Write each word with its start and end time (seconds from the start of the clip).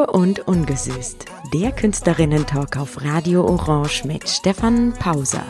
Pur 0.00 0.14
und 0.14 0.48
ungesüßt. 0.48 1.26
Der 1.52 1.72
Künstlerinnen-Talk 1.72 2.78
auf 2.78 3.04
Radio 3.04 3.44
Orange 3.44 4.06
mit 4.06 4.26
Stefan 4.26 4.94
Pauser. 4.94 5.44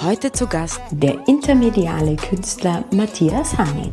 Heute 0.00 0.32
zu 0.32 0.46
Gast 0.46 0.80
der 0.92 1.28
intermediale 1.28 2.16
Künstler 2.16 2.84
Matthias 2.90 3.58
Hanin. 3.58 3.92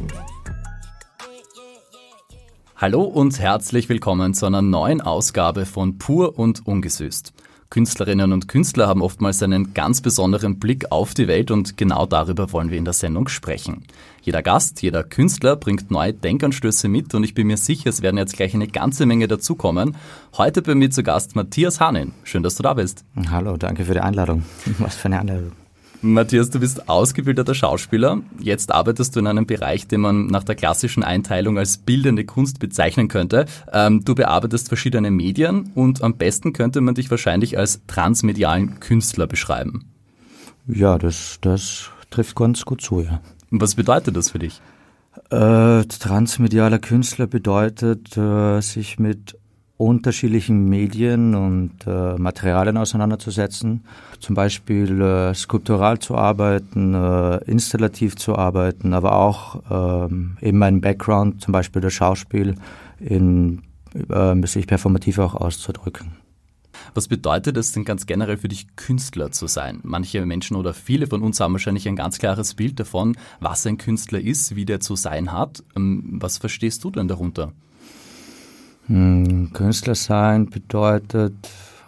Hallo 2.78 3.04
und 3.04 3.40
herzlich 3.40 3.90
willkommen 3.90 4.34
zu 4.34 4.46
einer 4.46 4.62
neuen 4.62 5.02
Ausgabe 5.02 5.66
von 5.66 5.98
Pur 5.98 6.40
und 6.40 6.66
Ungesüßt. 6.66 7.34
Künstlerinnen 7.70 8.34
und 8.34 8.48
Künstler 8.48 8.88
haben 8.88 9.04
oftmals 9.04 9.44
einen 9.44 9.76
ganz 9.76 10.02
besonderen 10.02 10.58
Blick 10.58 10.92
auf 10.92 11.14
die 11.14 11.28
Welt 11.28 11.52
und 11.52 11.78
genau 11.78 12.08
darüber 12.08 12.52
wollen 12.52 12.72
wir 12.72 12.80
in 12.80 12.86
der 12.86 12.96
Sendung 12.96 13.28
sprechen. 13.28 13.84
Jeder 14.24 14.42
Gast, 14.42 14.82
jeder 14.82 15.04
Künstler 15.04 15.56
bringt 15.56 15.92
neue 15.92 16.14
Denkanstöße 16.14 16.88
mit 16.88 17.14
und 17.14 17.24
ich 17.24 17.36
bin 17.36 17.46
mir 17.46 17.58
sicher, 17.58 17.92
es 17.92 18.02
werden 18.02 18.18
jetzt 18.18 18.36
gleich 18.36 18.56
eine 18.56 18.68
ganze 18.68 19.06
Menge 19.06 19.28
dazukommen. 19.28 19.96
Heute 20.36 20.64
bei 20.64 20.74
mir 20.74 20.90
zu 20.90 21.04
Gast 21.04 21.36
Matthias 21.36 21.80
Hanin. 21.80 22.14
Schön, 22.24 22.42
dass 22.42 22.56
du 22.56 22.64
da 22.64 22.74
bist. 22.74 23.06
Hallo, 23.30 23.56
danke 23.56 23.86
für 23.86 23.94
die 23.94 24.00
Einladung. 24.00 24.46
Was 24.80 24.96
für 24.96 25.06
eine 25.06 25.20
Einladung. 25.20 25.52
Matthias, 26.02 26.50
du 26.50 26.62
bist 26.62 26.88
ausgebildeter 26.88 27.54
Schauspieler. 27.54 28.22
Jetzt 28.40 28.72
arbeitest 28.72 29.16
du 29.16 29.20
in 29.20 29.28
einem 29.28 29.46
Bereich, 29.46 29.86
den 29.88 30.00
man 30.00 30.28
nach 30.28 30.46
der 30.46 30.56
klassischen 30.56 31.04
Einteilung 31.04 31.58
als 31.58 31.78
bildende 31.78 32.24
Kunst 32.24 32.60
bezeichnen 32.60 33.10
könnte. 33.10 33.46
Ähm, 33.74 34.06
du 34.06 34.16
bearbeitest 34.16 34.70
verschiedene 34.70 35.12
Medien 35.12 35.72
und 35.76 36.02
am 36.02 36.16
besten 36.16 36.54
könnte 36.54 36.80
man 36.80 36.96
dich 36.96 37.12
wahrscheinlich 37.12 37.58
als 37.58 37.82
transmedialen 37.88 38.80
Künstler 38.80 39.28
beschreiben. 39.28 39.90
Ja, 40.68 40.98
das, 40.98 41.40
das 41.42 41.90
trifft 42.12 42.36
ganz 42.36 42.64
gut 42.64 42.82
zu, 42.82 43.02
ja. 43.02 43.22
Was 43.52 43.76
bedeutet 43.76 44.16
das 44.16 44.32
für 44.32 44.40
dich? 44.40 44.62
Äh, 45.32 45.84
transmedialer 45.84 46.80
Künstler 46.80 47.28
bedeutet, 47.28 48.16
äh, 48.16 48.62
sich 48.62 49.00
mit 49.00 49.38
unterschiedlichen 49.80 50.66
Medien 50.66 51.36
und 51.36 51.72
äh, 51.88 52.16
Materialien 52.16 52.76
auseinanderzusetzen. 52.76 53.86
Zum 54.20 54.36
Beispiel 54.36 55.02
äh, 55.02 55.34
skulptural 55.34 56.00
zu 56.00 56.18
arbeiten, 56.18 56.94
äh, 56.94 57.38
installativ 57.46 58.18
zu 58.18 58.36
arbeiten, 58.36 58.94
aber 58.94 59.14
auch 59.14 59.62
ähm, 59.72 60.38
eben 60.42 60.58
mein 60.58 60.82
Background, 60.82 61.42
zum 61.42 61.54
Beispiel 61.54 61.82
das 61.82 61.94
Schauspiel, 61.94 62.56
in 63.00 63.62
äh, 64.10 64.48
sich 64.48 64.68
performativ 64.68 65.18
auch 65.18 65.34
auszudrücken. 65.34 66.12
Was 66.94 67.08
bedeutet 67.08 67.56
es 67.56 67.72
denn 67.72 67.86
ganz 67.86 68.06
generell 68.06 68.36
für 68.36 68.50
dich, 68.50 68.76
Künstler 68.76 69.32
zu 69.32 69.48
sein? 69.48 69.80
Manche 69.84 70.26
Menschen 70.26 70.58
oder 70.58 70.74
viele 70.74 71.08
von 71.08 71.22
uns 71.22 71.40
haben 71.40 71.54
wahrscheinlich 71.54 71.88
ein 71.88 71.96
ganz 71.96 72.18
klares 72.18 72.54
Bild 72.54 72.82
davon, 72.82 73.16
was 73.40 73.66
ein 73.66 73.78
Künstler 73.78 74.20
ist, 74.20 74.58
wie 74.58 74.66
der 74.66 74.82
zu 74.82 74.98
sein 74.98 75.32
hat. 75.32 75.64
Ähm, 75.78 76.18
was 76.20 76.38
verstehst 76.38 76.84
du 76.84 76.92
denn 76.92 77.08
darunter? 77.08 77.54
Hm, 78.90 79.52
Künstler 79.54 79.94
sein 79.94 80.50
bedeutet 80.50 81.36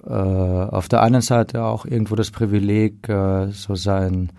äh, 0.06 0.12
auf 0.12 0.88
der 0.88 1.02
einen 1.02 1.22
Seite 1.22 1.64
auch 1.64 1.86
irgendwo 1.86 2.16
das 2.16 2.30
Privileg, 2.30 3.10
äh, 3.10 3.48
so 3.48 3.74
sein, 3.74 4.32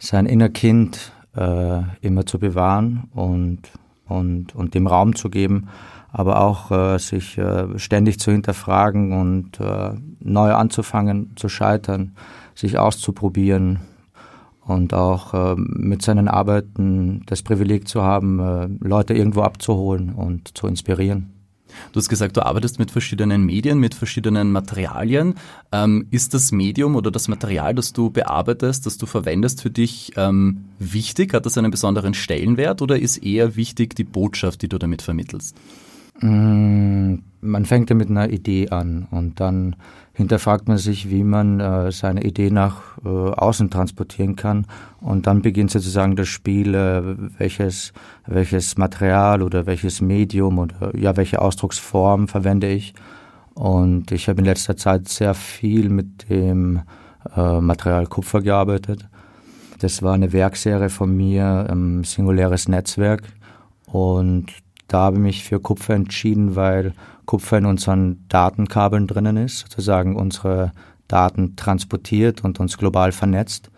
sein 0.00 0.26
inner 0.26 0.48
Kind 0.48 1.12
äh, 1.36 1.82
immer 2.00 2.26
zu 2.26 2.40
bewahren 2.40 3.04
und, 3.14 3.60
und, 4.08 4.56
und 4.56 4.74
dem 4.74 4.88
Raum 4.88 5.14
zu 5.14 5.30
geben, 5.30 5.68
aber 6.10 6.40
auch 6.40 6.72
äh, 6.72 6.98
sich 6.98 7.38
äh, 7.38 7.78
ständig 7.78 8.18
zu 8.18 8.32
hinterfragen 8.32 9.12
und 9.12 9.60
äh, 9.60 9.92
neu 10.18 10.52
anzufangen, 10.52 11.30
zu 11.36 11.48
scheitern, 11.48 12.16
sich 12.56 12.76
auszuprobieren 12.76 13.78
und 14.66 14.94
auch 14.94 15.56
mit 15.56 16.02
seinen 16.02 16.28
Arbeiten 16.28 17.22
das 17.26 17.42
Privileg 17.42 17.88
zu 17.88 18.02
haben, 18.02 18.78
Leute 18.80 19.14
irgendwo 19.14 19.42
abzuholen 19.42 20.12
und 20.12 20.56
zu 20.56 20.68
inspirieren. 20.68 21.39
Du 21.92 21.98
hast 21.98 22.08
gesagt, 22.08 22.36
du 22.36 22.44
arbeitest 22.44 22.78
mit 22.78 22.90
verschiedenen 22.90 23.44
Medien, 23.44 23.78
mit 23.78 23.94
verschiedenen 23.94 24.52
Materialien. 24.52 25.34
Ähm, 25.72 26.06
ist 26.10 26.34
das 26.34 26.52
Medium 26.52 26.96
oder 26.96 27.10
das 27.10 27.28
Material, 27.28 27.74
das 27.74 27.92
du 27.92 28.10
bearbeitest, 28.10 28.86
das 28.86 28.98
du 28.98 29.06
verwendest 29.06 29.62
für 29.62 29.70
dich 29.70 30.12
ähm, 30.16 30.64
wichtig? 30.78 31.34
Hat 31.34 31.46
das 31.46 31.58
einen 31.58 31.70
besonderen 31.70 32.14
Stellenwert 32.14 32.82
oder 32.82 32.98
ist 32.98 33.18
eher 33.18 33.56
wichtig 33.56 33.94
die 33.94 34.04
Botschaft, 34.04 34.62
die 34.62 34.68
du 34.68 34.78
damit 34.78 35.02
vermittelst? 35.02 35.56
Man 37.40 37.64
fängt 37.64 37.90
ja 37.90 37.96
mit 37.96 38.10
einer 38.10 38.30
Idee 38.30 38.68
an 38.68 39.08
und 39.10 39.40
dann 39.40 39.76
hinterfragt 40.12 40.68
man 40.68 40.76
sich, 40.76 41.08
wie 41.08 41.24
man 41.24 41.60
äh, 41.60 41.90
seine 41.92 42.22
Idee 42.22 42.50
nach 42.50 42.98
äh, 43.04 43.08
außen 43.08 43.70
transportieren 43.70 44.36
kann 44.36 44.66
und 45.00 45.26
dann 45.26 45.40
beginnt 45.40 45.70
sozusagen 45.70 46.16
das 46.16 46.28
Spiel, 46.28 46.74
äh, 46.74 47.02
welches, 47.38 47.94
welches 48.26 48.76
Material 48.76 49.42
oder 49.42 49.64
welches 49.64 50.02
Medium 50.02 50.58
oder 50.58 50.94
ja, 50.96 51.16
welche 51.16 51.40
Ausdrucksform 51.40 52.28
verwende 52.28 52.68
ich. 52.68 52.92
Und 53.54 54.12
ich 54.12 54.28
habe 54.28 54.40
in 54.40 54.44
letzter 54.44 54.76
Zeit 54.76 55.08
sehr 55.08 55.34
viel 55.34 55.88
mit 55.88 56.28
dem 56.28 56.82
äh, 57.36 57.60
Material 57.60 58.06
Kupfer 58.06 58.42
gearbeitet. 58.42 59.08
Das 59.80 60.02
war 60.02 60.14
eine 60.14 60.32
Werkserie 60.32 60.90
von 60.90 61.16
mir, 61.16 61.66
ein 61.70 62.04
singuläres 62.04 62.68
Netzwerk. 62.68 63.22
Und 63.86 64.46
da 64.88 65.04
habe 65.04 65.16
ich 65.16 65.22
mich 65.22 65.44
für 65.44 65.60
Kupfer 65.60 65.94
entschieden, 65.94 66.56
weil 66.56 66.92
Kupfer 67.30 67.58
in 67.58 67.66
unseren 67.66 68.26
Datenkabeln 68.26 69.06
drinnen 69.06 69.36
ist, 69.36 69.60
sozusagen 69.60 70.16
unsere 70.16 70.72
Daten 71.06 71.54
transportiert 71.54 72.42
und 72.42 72.58
uns 72.58 72.76
global 72.76 73.12
vernetzt. 73.12 73.70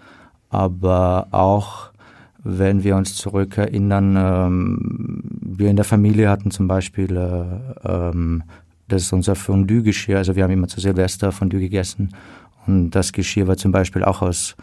Aber 0.49 1.27
auch 1.33 1.91
wenn 2.43 2.83
wir 2.83 2.97
uns 2.97 3.15
zurückerinnern, 3.15 4.17
ähm, 4.17 5.21
wir 5.39 5.69
in 5.69 5.77
der 5.77 5.85
Familie 5.85 6.31
hatten 6.31 6.51
zum 6.51 6.67
Beispiel, 6.67 7.15
äh, 7.15 7.89
ähm, 7.93 8.43
das 8.89 9.03
ist 9.03 9.12
unser 9.12 9.35
Fondue-Geschirr, 9.35 10.17
also 10.17 10.35
wir 10.35 10.45
haben 10.45 10.51
immer 10.51 10.69
zu 10.69 10.81
Silvester 10.81 11.31
Fondue 11.31 11.61
gegessen 11.61 12.15
und 12.67 12.93
das 12.93 13.12
Geschirr 13.12 13.49
war 13.49 13.59
zum 13.59 13.71
Beispiel 13.71 14.03
auch 14.03 14.23
aus 14.23 14.57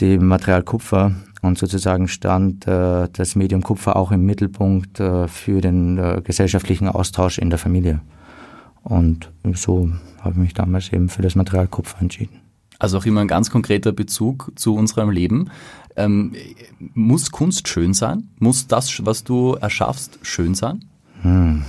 dem 0.00 0.26
Material 0.26 0.62
Kupfer 0.62 1.12
und 1.42 1.58
sozusagen 1.58 2.08
stand 2.08 2.66
äh, 2.66 3.08
das 3.12 3.36
Medium 3.36 3.62
Kupfer 3.62 3.96
auch 3.96 4.12
im 4.12 4.24
Mittelpunkt 4.24 5.00
äh, 5.00 5.28
für 5.28 5.60
den 5.60 5.98
äh, 5.98 6.20
gesellschaftlichen 6.22 6.88
Austausch 6.88 7.38
in 7.38 7.50
der 7.50 7.58
Familie. 7.58 8.00
Und 8.82 9.30
so 9.54 9.90
habe 10.20 10.34
ich 10.34 10.36
mich 10.36 10.54
damals 10.54 10.92
eben 10.92 11.08
für 11.08 11.22
das 11.22 11.34
Material 11.34 11.66
Kupfer 11.66 12.00
entschieden. 12.00 12.40
Also 12.78 12.98
auch 12.98 13.06
immer 13.06 13.22
ein 13.22 13.28
ganz 13.28 13.50
konkreter 13.50 13.92
Bezug 13.92 14.52
zu 14.54 14.74
unserem 14.74 15.10
Leben. 15.10 15.50
Ähm, 15.96 16.34
muss 16.94 17.30
Kunst 17.30 17.68
schön 17.68 17.94
sein? 17.94 18.28
Muss 18.38 18.66
das, 18.66 19.04
was 19.04 19.24
du 19.24 19.54
erschaffst, 19.54 20.18
schön 20.22 20.54
sein? 20.54 20.84
Hm. 21.22 21.62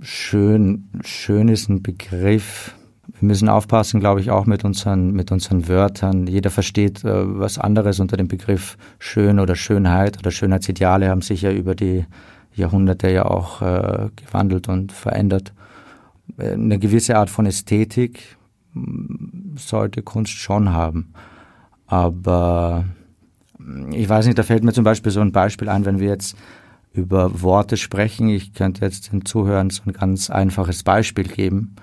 Schön, 0.00 0.88
schön 1.02 1.48
ist 1.48 1.68
ein 1.68 1.82
Begriff, 1.82 2.74
wir 3.22 3.28
müssen 3.28 3.48
aufpassen, 3.48 4.00
glaube 4.00 4.20
ich, 4.20 4.32
auch 4.32 4.46
mit 4.46 4.64
unseren, 4.64 5.12
mit 5.12 5.30
unseren 5.30 5.68
Wörtern. 5.68 6.26
Jeder 6.26 6.50
versteht 6.50 7.04
äh, 7.04 7.38
was 7.38 7.56
anderes 7.56 8.00
unter 8.00 8.16
dem 8.16 8.26
Begriff 8.26 8.76
schön 8.98 9.38
oder 9.38 9.54
Schönheit 9.54 10.18
oder 10.18 10.32
Schönheitsideale 10.32 11.08
haben 11.08 11.22
sich 11.22 11.42
ja 11.42 11.52
über 11.52 11.76
die 11.76 12.04
Jahrhunderte 12.52 13.12
ja 13.12 13.26
auch 13.26 13.62
äh, 13.62 14.08
gewandelt 14.16 14.68
und 14.68 14.90
verändert. 14.90 15.52
Äh, 16.36 16.54
eine 16.54 16.80
gewisse 16.80 17.16
Art 17.16 17.30
von 17.30 17.46
Ästhetik 17.46 18.36
mm, 18.74 19.56
sollte 19.56 20.02
Kunst 20.02 20.32
schon 20.32 20.72
haben. 20.72 21.12
Aber 21.86 22.86
mm, 23.58 23.92
ich 23.92 24.08
weiß 24.08 24.26
nicht, 24.26 24.38
da 24.38 24.42
fällt 24.42 24.64
mir 24.64 24.72
zum 24.72 24.82
Beispiel 24.82 25.12
so 25.12 25.20
ein 25.20 25.30
Beispiel 25.30 25.68
ein, 25.68 25.84
wenn 25.84 26.00
wir 26.00 26.08
jetzt 26.08 26.36
über 26.92 27.40
Worte 27.40 27.76
sprechen. 27.76 28.28
Ich 28.30 28.52
könnte 28.52 28.84
jetzt 28.84 29.12
den 29.12 29.24
Zuhörern 29.24 29.70
so 29.70 29.82
ein 29.86 29.92
ganz 29.92 30.28
einfaches 30.28 30.82
Beispiel 30.82 31.28
geben. 31.28 31.76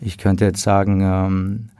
Ich 0.00 0.18
könnte 0.18 0.44
jetzt 0.44 0.62
sagen, 0.62 1.00
ähm, 1.02 1.70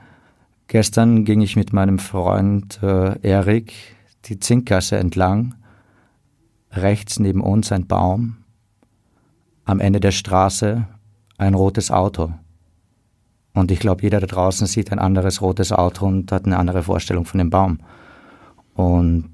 gestern 0.67 1.25
ging 1.25 1.41
ich 1.41 1.55
mit 1.55 1.73
meinem 1.73 1.99
Freund 1.99 2.79
äh, 2.81 3.19
Erik 3.21 3.73
die 4.25 4.39
Zinkgasse 4.39 4.97
entlang. 4.97 5.55
Rechts 6.71 7.19
neben 7.19 7.41
uns 7.41 7.71
ein 7.71 7.87
Baum. 7.87 8.37
Am 9.65 9.79
Ende 9.79 9.99
der 9.99 10.11
Straße 10.11 10.87
ein 11.37 11.53
rotes 11.53 11.91
Auto. 11.91 12.33
Und 13.53 13.71
ich 13.71 13.79
glaube, 13.79 14.03
jeder 14.03 14.19
da 14.19 14.27
draußen 14.27 14.67
sieht 14.67 14.91
ein 14.91 14.99
anderes 14.99 15.41
rotes 15.41 15.71
Auto 15.71 16.05
und 16.05 16.31
hat 16.31 16.45
eine 16.45 16.57
andere 16.57 16.83
Vorstellung 16.83 17.25
von 17.25 17.37
dem 17.37 17.49
Baum. 17.49 17.79
Und 18.73 19.31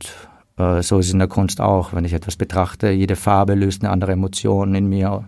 äh, 0.57 0.81
so 0.81 0.99
ist 0.99 1.07
es 1.07 1.13
in 1.13 1.19
der 1.19 1.27
Kunst 1.27 1.59
auch. 1.59 1.93
Wenn 1.93 2.05
ich 2.05 2.13
etwas 2.13 2.35
betrachte, 2.35 2.91
jede 2.91 3.15
Farbe 3.15 3.55
löst 3.55 3.83
eine 3.83 3.91
andere 3.91 4.11
Emotion 4.11 4.75
in 4.75 4.87
mir, 4.87 5.27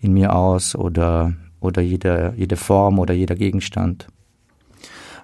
in 0.00 0.12
mir 0.12 0.34
aus 0.34 0.74
oder 0.74 1.32
oder 1.62 1.82
jede, 1.82 2.34
jede 2.36 2.56
Form 2.56 2.98
oder 2.98 3.14
jeder 3.14 3.34
Gegenstand. 3.34 4.06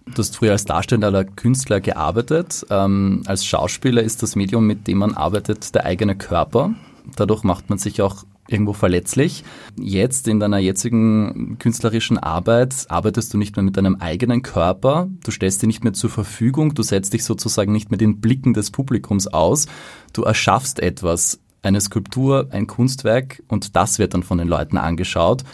Du 0.07 0.19
hast 0.19 0.37
früher 0.37 0.53
als 0.53 0.65
darstellender 0.65 1.25
Künstler 1.25 1.81
gearbeitet. 1.81 2.65
Ähm, 2.71 3.23
als 3.27 3.45
Schauspieler 3.45 4.03
ist 4.03 4.23
das 4.23 4.37
Medium, 4.37 4.67
mit 4.67 4.87
dem 4.87 4.99
man 4.99 5.15
arbeitet, 5.15 5.75
der 5.75 5.85
eigene 5.85 6.17
Körper. 6.17 6.75
Dadurch 7.17 7.43
macht 7.43 7.69
man 7.69 7.79
sich 7.79 8.01
auch 8.01 8.25
irgendwo 8.49 8.73
verletzlich. 8.73 9.45
Jetzt 9.79 10.27
in 10.27 10.41
deiner 10.41 10.59
jetzigen 10.59 11.59
künstlerischen 11.59 12.19
Arbeit 12.19 12.87
arbeitest 12.89 13.33
du 13.33 13.39
nicht 13.39 13.57
mehr 13.57 13.63
mit 13.63 13.77
deinem 13.77 13.97
eigenen 13.97 14.43
Körper, 14.43 15.09
du 15.23 15.31
stellst 15.31 15.63
dir 15.63 15.67
nicht 15.67 15.85
mehr 15.85 15.93
zur 15.93 16.11
Verfügung, 16.11 16.75
du 16.75 16.83
setzt 16.83 17.13
dich 17.13 17.25
sozusagen 17.25 17.73
nicht 17.73 17.91
mehr 17.91 17.99
den 17.99 18.21
Blicken 18.21 18.55
des 18.55 18.71
Publikums 18.71 19.27
aus, 19.27 19.67
du 20.15 20.23
erschaffst 20.23 20.81
etwas, 20.81 21.41
eine 21.63 21.81
Skulptur, 21.81 22.49
ein 22.51 22.67
Kunstwerk 22.67 23.43
und 23.49 23.77
das 23.77 23.99
wird 23.99 24.15
dann 24.15 24.23
von 24.23 24.39
den 24.39 24.49
Leuten 24.49 24.79
angeschaut, 24.79 25.45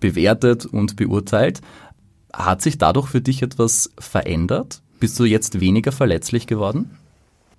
bewertet 0.00 0.66
und 0.66 0.96
beurteilt. 0.96 1.60
Hat 2.32 2.62
sich 2.62 2.78
dadurch 2.78 3.08
für 3.08 3.20
dich 3.20 3.42
etwas 3.42 3.90
verändert? 3.98 4.82
Bist 5.00 5.18
du 5.18 5.24
jetzt 5.24 5.60
weniger 5.60 5.92
verletzlich 5.92 6.46
geworden? 6.46 6.90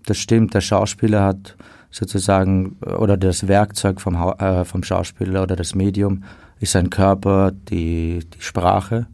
Das 0.06 0.18
stimmt, 0.18 0.54
der 0.54 0.62
Schauspieler 0.62 1.24
hat 1.24 1.56
sozusagen, 1.92 2.78
oder 2.82 3.18
das 3.18 3.48
Werkzeug 3.48 4.02
vom, 4.02 4.16
äh, 4.16 4.66
vom 4.66 4.84
Schauspieler 4.84 5.44
oder 5.44 5.56
das 5.56 5.76
Medium 5.76 6.24
ist 6.60 6.74
sein 6.74 6.90
Körper, 6.90 7.52
die, 7.52 8.20
die 8.34 8.42
Sprache 8.42 9.08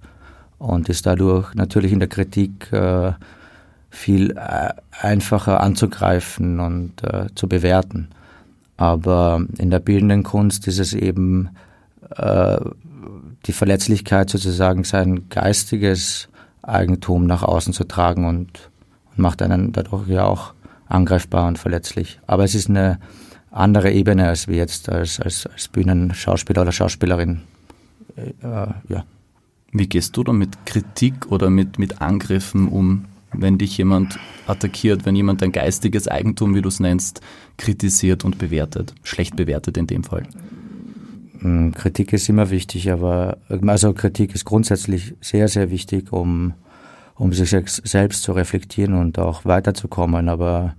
und 0.57 0.89
ist 0.89 1.05
dadurch 1.05 1.53
natürlich 1.53 1.91
in 1.91 1.99
der 1.99 2.09
Kritik 2.09 2.71
äh, 2.73 3.13
viel 3.89 4.31
äh, 4.31 4.73
einfacher 4.99 5.61
anzugreifen 5.61 6.59
und 6.59 7.03
äh, 7.03 7.27
zu 7.35 7.47
bewerten. 7.47 8.09
Aber 8.77 9.45
in 9.57 9.69
der 9.69 9.79
bildenden 9.79 10.23
Kunst 10.23 10.67
ist 10.67 10.79
es 10.79 10.93
eben 10.93 11.49
äh, 12.17 12.57
die 13.45 13.53
Verletzlichkeit 13.53 14.29
sozusagen 14.29 14.83
sein 14.83 15.29
geistiges 15.29 16.29
Eigentum 16.61 17.27
nach 17.27 17.43
außen 17.43 17.73
zu 17.73 17.83
tragen 17.83 18.25
und, 18.25 18.69
und 19.11 19.19
macht 19.19 19.41
einen 19.41 19.71
dadurch 19.71 20.07
ja 20.07 20.25
auch 20.25 20.53
angreifbar 20.87 21.47
und 21.47 21.59
verletzlich. 21.59 22.19
Aber 22.27 22.43
es 22.43 22.55
ist 22.55 22.69
eine 22.69 22.99
andere 23.51 23.91
Ebene 23.91 24.27
als 24.27 24.47
wir 24.47 24.57
jetzt 24.57 24.89
als, 24.89 25.19
als, 25.19 25.47
als 25.47 25.67
Bühnenschauspieler 25.69 26.63
oder 26.63 26.71
Schauspielerin. 26.71 27.41
Äh, 28.17 28.23
ja. 28.89 29.05
Wie 29.71 29.87
gehst 29.87 30.15
du 30.17 30.23
dann 30.23 30.37
mit 30.37 30.65
Kritik 30.65 31.31
oder 31.31 31.49
mit, 31.49 31.79
mit 31.79 32.01
Angriffen 32.01 32.67
um, 32.67 33.05
wenn 33.33 33.57
dich 33.57 33.77
jemand 33.77 34.17
attackiert, 34.47 35.05
wenn 35.05 35.15
jemand 35.15 35.41
dein 35.41 35.51
geistiges 35.51 36.07
Eigentum, 36.07 36.55
wie 36.55 36.61
du 36.61 36.69
es 36.69 36.79
nennst, 36.79 37.21
kritisiert 37.57 38.23
und 38.23 38.37
bewertet, 38.37 38.93
schlecht 39.03 39.35
bewertet 39.35 39.77
in 39.77 39.87
dem 39.87 40.03
Fall? 40.03 40.23
Hm, 41.45 41.75
Kritik 41.75 42.11
ist 42.11 42.27
immer 42.27 42.49
wichtig, 42.49 42.91
aber 42.91 43.37
also 43.67 43.93
Kritik 43.93 44.33
ist 44.33 44.45
grundsätzlich 44.45 45.13
sehr, 45.21 45.47
sehr 45.47 45.69
wichtig, 45.69 46.11
um 46.11 46.55
um 47.17 47.31
sich 47.31 47.55
selbst 47.83 48.23
zu 48.23 48.33
reflektieren 48.33 48.95
und 48.95 49.19
auch 49.19 49.45
weiterzukommen. 49.45 50.27
Aber 50.27 50.73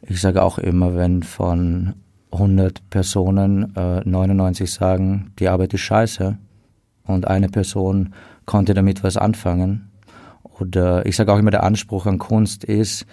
ich 0.00 0.20
sage 0.20 0.42
auch 0.42 0.58
immer, 0.58 0.94
wenn 0.94 1.22
von 1.22 1.94
100 2.30 2.88
Personen 2.88 3.76
äh, 3.76 4.00
99 4.08 4.70
sagen, 4.70 5.32
die 5.38 5.48
Arbeit 5.48 5.74
ist 5.74 5.82
scheiße 5.82 6.38
und 7.04 7.26
eine 7.26 7.48
Person 7.48 8.14
konnte 8.46 8.72
damit 8.72 9.02
was 9.02 9.18
anfangen. 9.18 9.90
Oder 10.60 11.04
ich 11.04 11.16
sage 11.16 11.32
auch 11.32 11.38
immer, 11.38 11.50
der 11.50 11.64
Anspruch 11.64 12.06
an 12.06 12.18
Kunst 12.18 12.64
ist, 12.64 13.04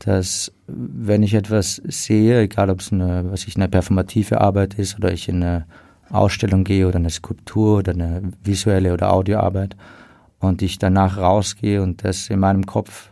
dass 0.00 0.52
wenn 0.66 1.22
ich 1.22 1.32
etwas 1.32 1.80
sehe, 1.86 2.40
egal 2.40 2.68
ob 2.68 2.80
es 2.80 2.92
eine, 2.92 3.30
was 3.30 3.46
ich, 3.46 3.56
eine 3.56 3.68
performative 3.68 4.40
Arbeit 4.40 4.74
ist 4.74 4.98
oder 4.98 5.12
ich 5.12 5.28
in 5.28 5.42
eine 5.42 5.64
Ausstellung 6.10 6.64
gehe 6.64 6.86
oder 6.86 6.96
eine 6.96 7.10
Skulptur 7.10 7.78
oder 7.78 7.92
eine 7.92 8.32
visuelle 8.42 8.92
oder 8.92 9.12
Audioarbeit, 9.12 9.76
und 10.38 10.62
ich 10.62 10.78
danach 10.78 11.18
rausgehe 11.18 11.82
und 11.82 12.04
das 12.04 12.28
in 12.28 12.40
meinem 12.40 12.66
Kopf 12.66 13.10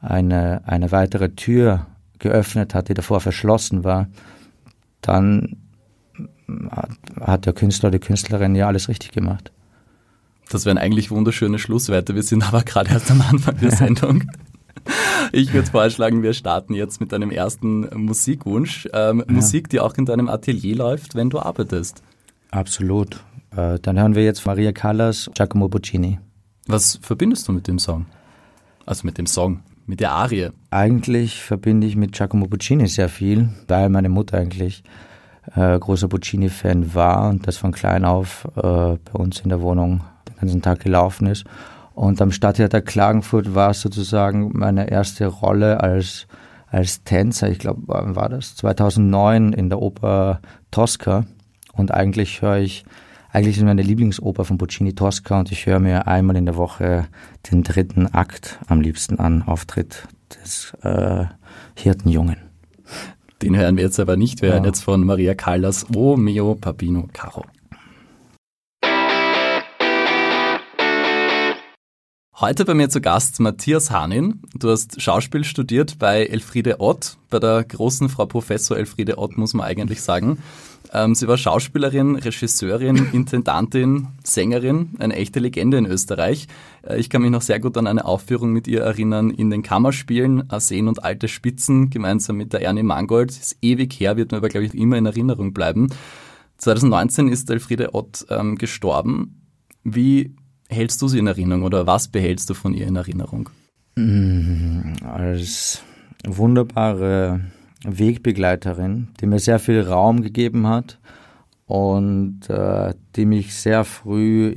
eine, 0.00 0.62
eine 0.66 0.92
weitere 0.92 1.30
Tür 1.30 1.86
geöffnet 2.18 2.74
hat, 2.74 2.88
die 2.88 2.94
davor 2.94 3.20
verschlossen 3.20 3.84
war, 3.84 4.08
dann 5.00 5.56
hat 7.20 7.46
der 7.46 7.52
Künstler 7.52 7.88
oder 7.88 7.98
die 7.98 8.06
Künstlerin 8.06 8.54
ja 8.54 8.66
alles 8.66 8.88
richtig 8.88 9.12
gemacht. 9.12 9.52
Das 10.50 10.66
wären 10.66 10.78
eigentlich 10.78 11.10
wunderschöne 11.10 11.58
Schlusswerte. 11.58 12.14
Wir 12.14 12.22
sind 12.22 12.46
aber 12.46 12.62
gerade 12.62 12.90
erst 12.90 13.10
am 13.10 13.22
Anfang 13.22 13.56
der 13.58 13.70
Sendung. 13.76 14.24
Ich 15.32 15.52
würde 15.52 15.70
vorschlagen, 15.70 16.22
wir 16.22 16.32
starten 16.32 16.74
jetzt 16.74 17.00
mit 17.00 17.12
deinem 17.12 17.30
ersten 17.30 17.88
Musikwunsch. 17.94 18.88
Ähm, 18.92 19.22
ja. 19.26 19.32
Musik, 19.32 19.68
die 19.68 19.78
auch 19.78 19.94
in 19.94 20.06
deinem 20.06 20.28
Atelier 20.28 20.76
läuft, 20.76 21.14
wenn 21.14 21.30
du 21.30 21.38
arbeitest. 21.38 22.02
Absolut. 22.50 23.22
Äh, 23.56 23.78
dann 23.80 23.98
hören 23.98 24.14
wir 24.14 24.24
jetzt 24.24 24.46
Maria 24.46 24.72
Callas, 24.72 25.30
Giacomo 25.34 25.68
Puccini. 25.68 26.18
Was 26.66 26.98
verbindest 27.02 27.48
du 27.48 27.52
mit 27.52 27.66
dem 27.68 27.78
Song? 27.78 28.06
Also 28.86 29.06
mit 29.06 29.18
dem 29.18 29.26
Song, 29.26 29.60
mit 29.86 30.00
der 30.00 30.12
Arie? 30.12 30.50
Eigentlich 30.70 31.42
verbinde 31.42 31.86
ich 31.86 31.96
mit 31.96 32.12
Giacomo 32.12 32.46
Puccini 32.46 32.86
sehr 32.86 33.08
viel, 33.08 33.48
weil 33.68 33.88
meine 33.88 34.08
Mutter 34.08 34.38
eigentlich 34.38 34.84
äh, 35.54 35.78
großer 35.78 36.08
Puccini-Fan 36.08 36.94
war 36.94 37.28
und 37.28 37.46
das 37.46 37.56
von 37.56 37.72
klein 37.72 38.04
auf 38.04 38.46
äh, 38.56 38.60
bei 38.62 39.12
uns 39.12 39.40
in 39.40 39.48
der 39.48 39.60
Wohnung 39.60 40.02
den 40.28 40.36
ganzen 40.36 40.62
Tag 40.62 40.80
gelaufen 40.80 41.26
ist. 41.26 41.44
Und 41.94 42.22
am 42.22 42.30
Stadttheater 42.30 42.80
Klagenfurt 42.80 43.54
war 43.54 43.70
es 43.70 43.80
sozusagen 43.80 44.52
meine 44.54 44.90
erste 44.90 45.26
Rolle 45.26 45.80
als, 45.80 46.26
als 46.68 47.02
Tänzer. 47.04 47.50
Ich 47.50 47.58
glaube, 47.58 47.82
wann 47.86 48.16
war 48.16 48.28
das? 48.28 48.56
2009 48.56 49.52
in 49.52 49.68
der 49.68 49.82
Oper 49.82 50.40
Tosca. 50.70 51.24
Und 51.80 51.92
eigentlich 51.92 52.42
höre 52.42 52.58
ich 52.58 52.84
eigentlich 53.32 53.56
ist 53.56 53.62
meine 53.62 53.82
Lieblingsoper 53.82 54.44
von 54.44 54.58
Puccini 54.58 54.92
Tosca 54.92 55.38
und 55.38 55.52
ich 55.52 55.64
höre 55.64 55.78
mir 55.78 56.08
einmal 56.08 56.36
in 56.36 56.46
der 56.46 56.56
Woche 56.56 57.06
den 57.50 57.62
dritten 57.62 58.08
Akt 58.08 58.58
am 58.66 58.80
liebsten 58.80 59.20
an, 59.20 59.42
Auftritt 59.42 60.08
des 60.34 60.72
äh, 60.82 61.26
Hirtenjungen. 61.76 62.36
Den 63.40 63.56
hören 63.56 63.76
wir 63.76 63.84
jetzt 63.84 64.00
aber 64.00 64.16
nicht. 64.16 64.42
Wir 64.42 64.48
ja. 64.48 64.54
hören 64.56 64.64
jetzt 64.64 64.82
von 64.82 65.06
Maria 65.06 65.34
Callas 65.34 65.86
O 65.94 66.16
mio 66.16 66.56
Papino 66.56 67.08
Caro. 67.12 67.44
Heute 72.40 72.64
bei 72.64 72.74
mir 72.74 72.88
zu 72.88 73.00
Gast 73.00 73.38
Matthias 73.38 73.90
Hanin. 73.90 74.42
Du 74.54 74.70
hast 74.70 75.00
Schauspiel 75.00 75.44
studiert 75.44 75.98
bei 75.98 76.24
Elfriede 76.24 76.80
Ott, 76.80 77.16
bei 77.28 77.38
der 77.38 77.62
großen 77.62 78.08
Frau 78.08 78.26
Professor 78.26 78.76
Elfriede 78.76 79.18
Ott, 79.18 79.38
muss 79.38 79.54
man 79.54 79.66
eigentlich 79.66 80.02
sagen. 80.02 80.38
Ähm, 80.92 81.14
sie 81.14 81.28
war 81.28 81.36
Schauspielerin, 81.36 82.16
Regisseurin, 82.16 82.96
Intendantin, 83.12 84.08
Sängerin, 84.24 84.90
eine 84.98 85.14
echte 85.14 85.38
Legende 85.38 85.78
in 85.78 85.86
Österreich. 85.86 86.48
Äh, 86.82 86.98
ich 86.98 87.10
kann 87.10 87.22
mich 87.22 87.30
noch 87.30 87.42
sehr 87.42 87.60
gut 87.60 87.76
an 87.76 87.86
eine 87.86 88.04
Aufführung 88.04 88.52
mit 88.52 88.66
ihr 88.66 88.82
erinnern 88.82 89.30
in 89.30 89.50
den 89.50 89.62
Kammerspielen, 89.62 90.50
Arsen 90.50 90.88
und 90.88 91.04
alte 91.04 91.28
Spitzen, 91.28 91.90
gemeinsam 91.90 92.36
mit 92.36 92.52
der 92.52 92.62
Ernie 92.62 92.82
Mangold. 92.82 93.30
Ist 93.30 93.56
ewig 93.62 93.92
her, 94.00 94.16
wird 94.16 94.32
mir 94.32 94.38
aber, 94.38 94.48
glaube 94.48 94.66
ich, 94.66 94.74
immer 94.74 94.96
in 94.96 95.06
Erinnerung 95.06 95.52
bleiben. 95.52 95.88
2019 96.58 97.28
ist 97.28 97.48
Elfriede 97.50 97.94
Ott 97.94 98.26
ähm, 98.28 98.56
gestorben. 98.56 99.46
Wie 99.84 100.34
hältst 100.68 101.00
du 101.02 101.08
sie 101.08 101.18
in 101.18 101.26
Erinnerung 101.26 101.62
oder 101.62 101.86
was 101.86 102.08
behältst 102.08 102.50
du 102.50 102.54
von 102.54 102.74
ihr 102.74 102.86
in 102.86 102.96
Erinnerung? 102.96 103.48
Mm, 103.96 104.92
als 105.02 105.82
wunderbare 106.26 107.40
Wegbegleiterin, 107.84 109.08
die 109.20 109.26
mir 109.26 109.38
sehr 109.38 109.58
viel 109.58 109.80
Raum 109.80 110.22
gegeben 110.22 110.66
hat 110.66 110.98
und 111.66 112.50
äh, 112.50 112.94
die 113.16 113.24
mich 113.24 113.54
sehr 113.54 113.84
früh, 113.84 114.54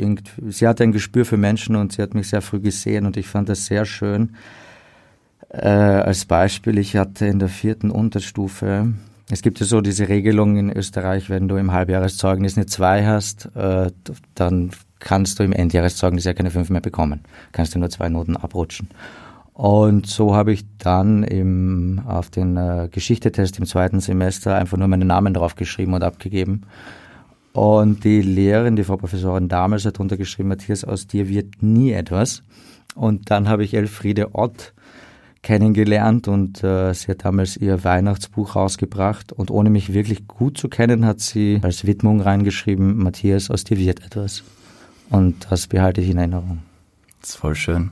sie 0.50 0.68
hatte 0.68 0.84
ein 0.84 0.92
Gespür 0.92 1.26
für 1.26 1.38
Menschen 1.38 1.76
und 1.76 1.94
sie 1.94 2.02
hat 2.02 2.16
mich 2.16 2.30
sehr 2.30 2.42
früh 2.42 2.60
gesehen 2.60 3.06
und 3.06 3.18
ich 3.18 3.28
fand 3.28 3.50
das 3.50 3.66
sehr 3.66 3.86
schön. 3.86 4.36
Äh, 5.50 5.68
als 5.68 6.26
Beispiel, 6.26 6.78
ich 6.78 6.98
hatte 6.98 7.28
in 7.28 7.40
der 7.40 7.50
vierten 7.50 7.92
Unterstufe, 7.92 8.94
es 9.30 9.42
gibt 9.42 9.60
ja 9.60 9.66
so 9.66 9.82
diese 9.82 10.10
Regelung 10.10 10.58
in 10.58 10.72
Österreich, 10.72 11.30
wenn 11.30 11.48
du 11.48 11.56
im 11.56 11.72
Halbjahreszeugnis 11.72 12.58
eine 12.58 12.66
2 12.66 13.06
hast, 13.06 13.50
äh, 13.56 13.92
dann 14.36 14.72
kannst 15.00 15.40
du 15.40 15.44
im 15.44 15.54
Endjahreszeugnis 15.54 16.26
ja 16.26 16.34
keine 16.34 16.52
5 16.52 16.70
mehr 16.70 16.82
bekommen. 16.82 17.22
Kannst 17.52 17.76
du 17.76 17.80
nur 17.80 17.90
zwei 17.90 18.10
Noten 18.10 18.38
abrutschen. 18.38 18.90
Und 19.54 20.08
so 20.08 20.36
habe 20.36 20.52
ich 20.52 20.66
dann 20.80 21.24
im, 21.24 22.02
auf 22.08 22.30
den 22.32 22.58
äh, 22.58 22.90
Geschichtetest 22.92 23.60
im 23.60 23.66
zweiten 23.66 24.00
Semester 24.00 24.56
einfach 24.56 24.78
nur 24.78 24.88
meinen 24.88 25.08
Namen 25.08 25.34
draufgeschrieben 25.34 25.94
und 25.94 26.04
abgegeben. 26.04 26.64
Und 27.54 28.04
die 28.04 28.22
Lehrerin, 28.22 28.76
die 28.76 28.84
Frau 28.84 28.98
Professorin 28.98 29.48
damals 29.48 29.86
hat 29.86 30.00
drunter 30.00 30.18
geschrieben, 30.18 30.50
Matthias, 30.50 30.84
aus 30.84 31.06
dir 31.06 31.30
wird 31.30 31.62
nie 31.62 31.92
etwas. 31.92 32.42
Und 32.96 33.30
dann 33.30 33.48
habe 33.48 33.64
ich 33.64 33.76
Elfriede 33.76 34.34
Ott 34.34 34.74
kennengelernt 35.44 36.28
und 36.28 36.64
äh, 36.64 36.94
sie 36.94 37.12
hat 37.12 37.26
damals 37.26 37.58
ihr 37.58 37.84
Weihnachtsbuch 37.84 38.56
rausgebracht 38.56 39.34
und 39.34 39.52
ohne 39.52 39.70
mich 39.70 39.94
wirklich 39.94 40.28
gut 40.28 40.58
zu 40.58 40.70
kennen, 40.70 41.06
hat 41.06 41.20
sie 41.20 41.60
als 41.62 41.86
Widmung 41.86 42.22
reingeschrieben, 42.22 42.98
Matthias, 42.98 43.52
aus 43.52 43.66
dir 43.66 43.78
wird 43.78 44.04
etwas. 44.04 44.44
Und 45.10 45.46
das 45.50 45.68
behalte 45.68 46.02
ich 46.02 46.10
in 46.10 46.18
Erinnerung. 46.18 46.60
Das 47.20 47.32
ist 47.32 47.36
voll 47.36 47.56
schön. 47.56 47.92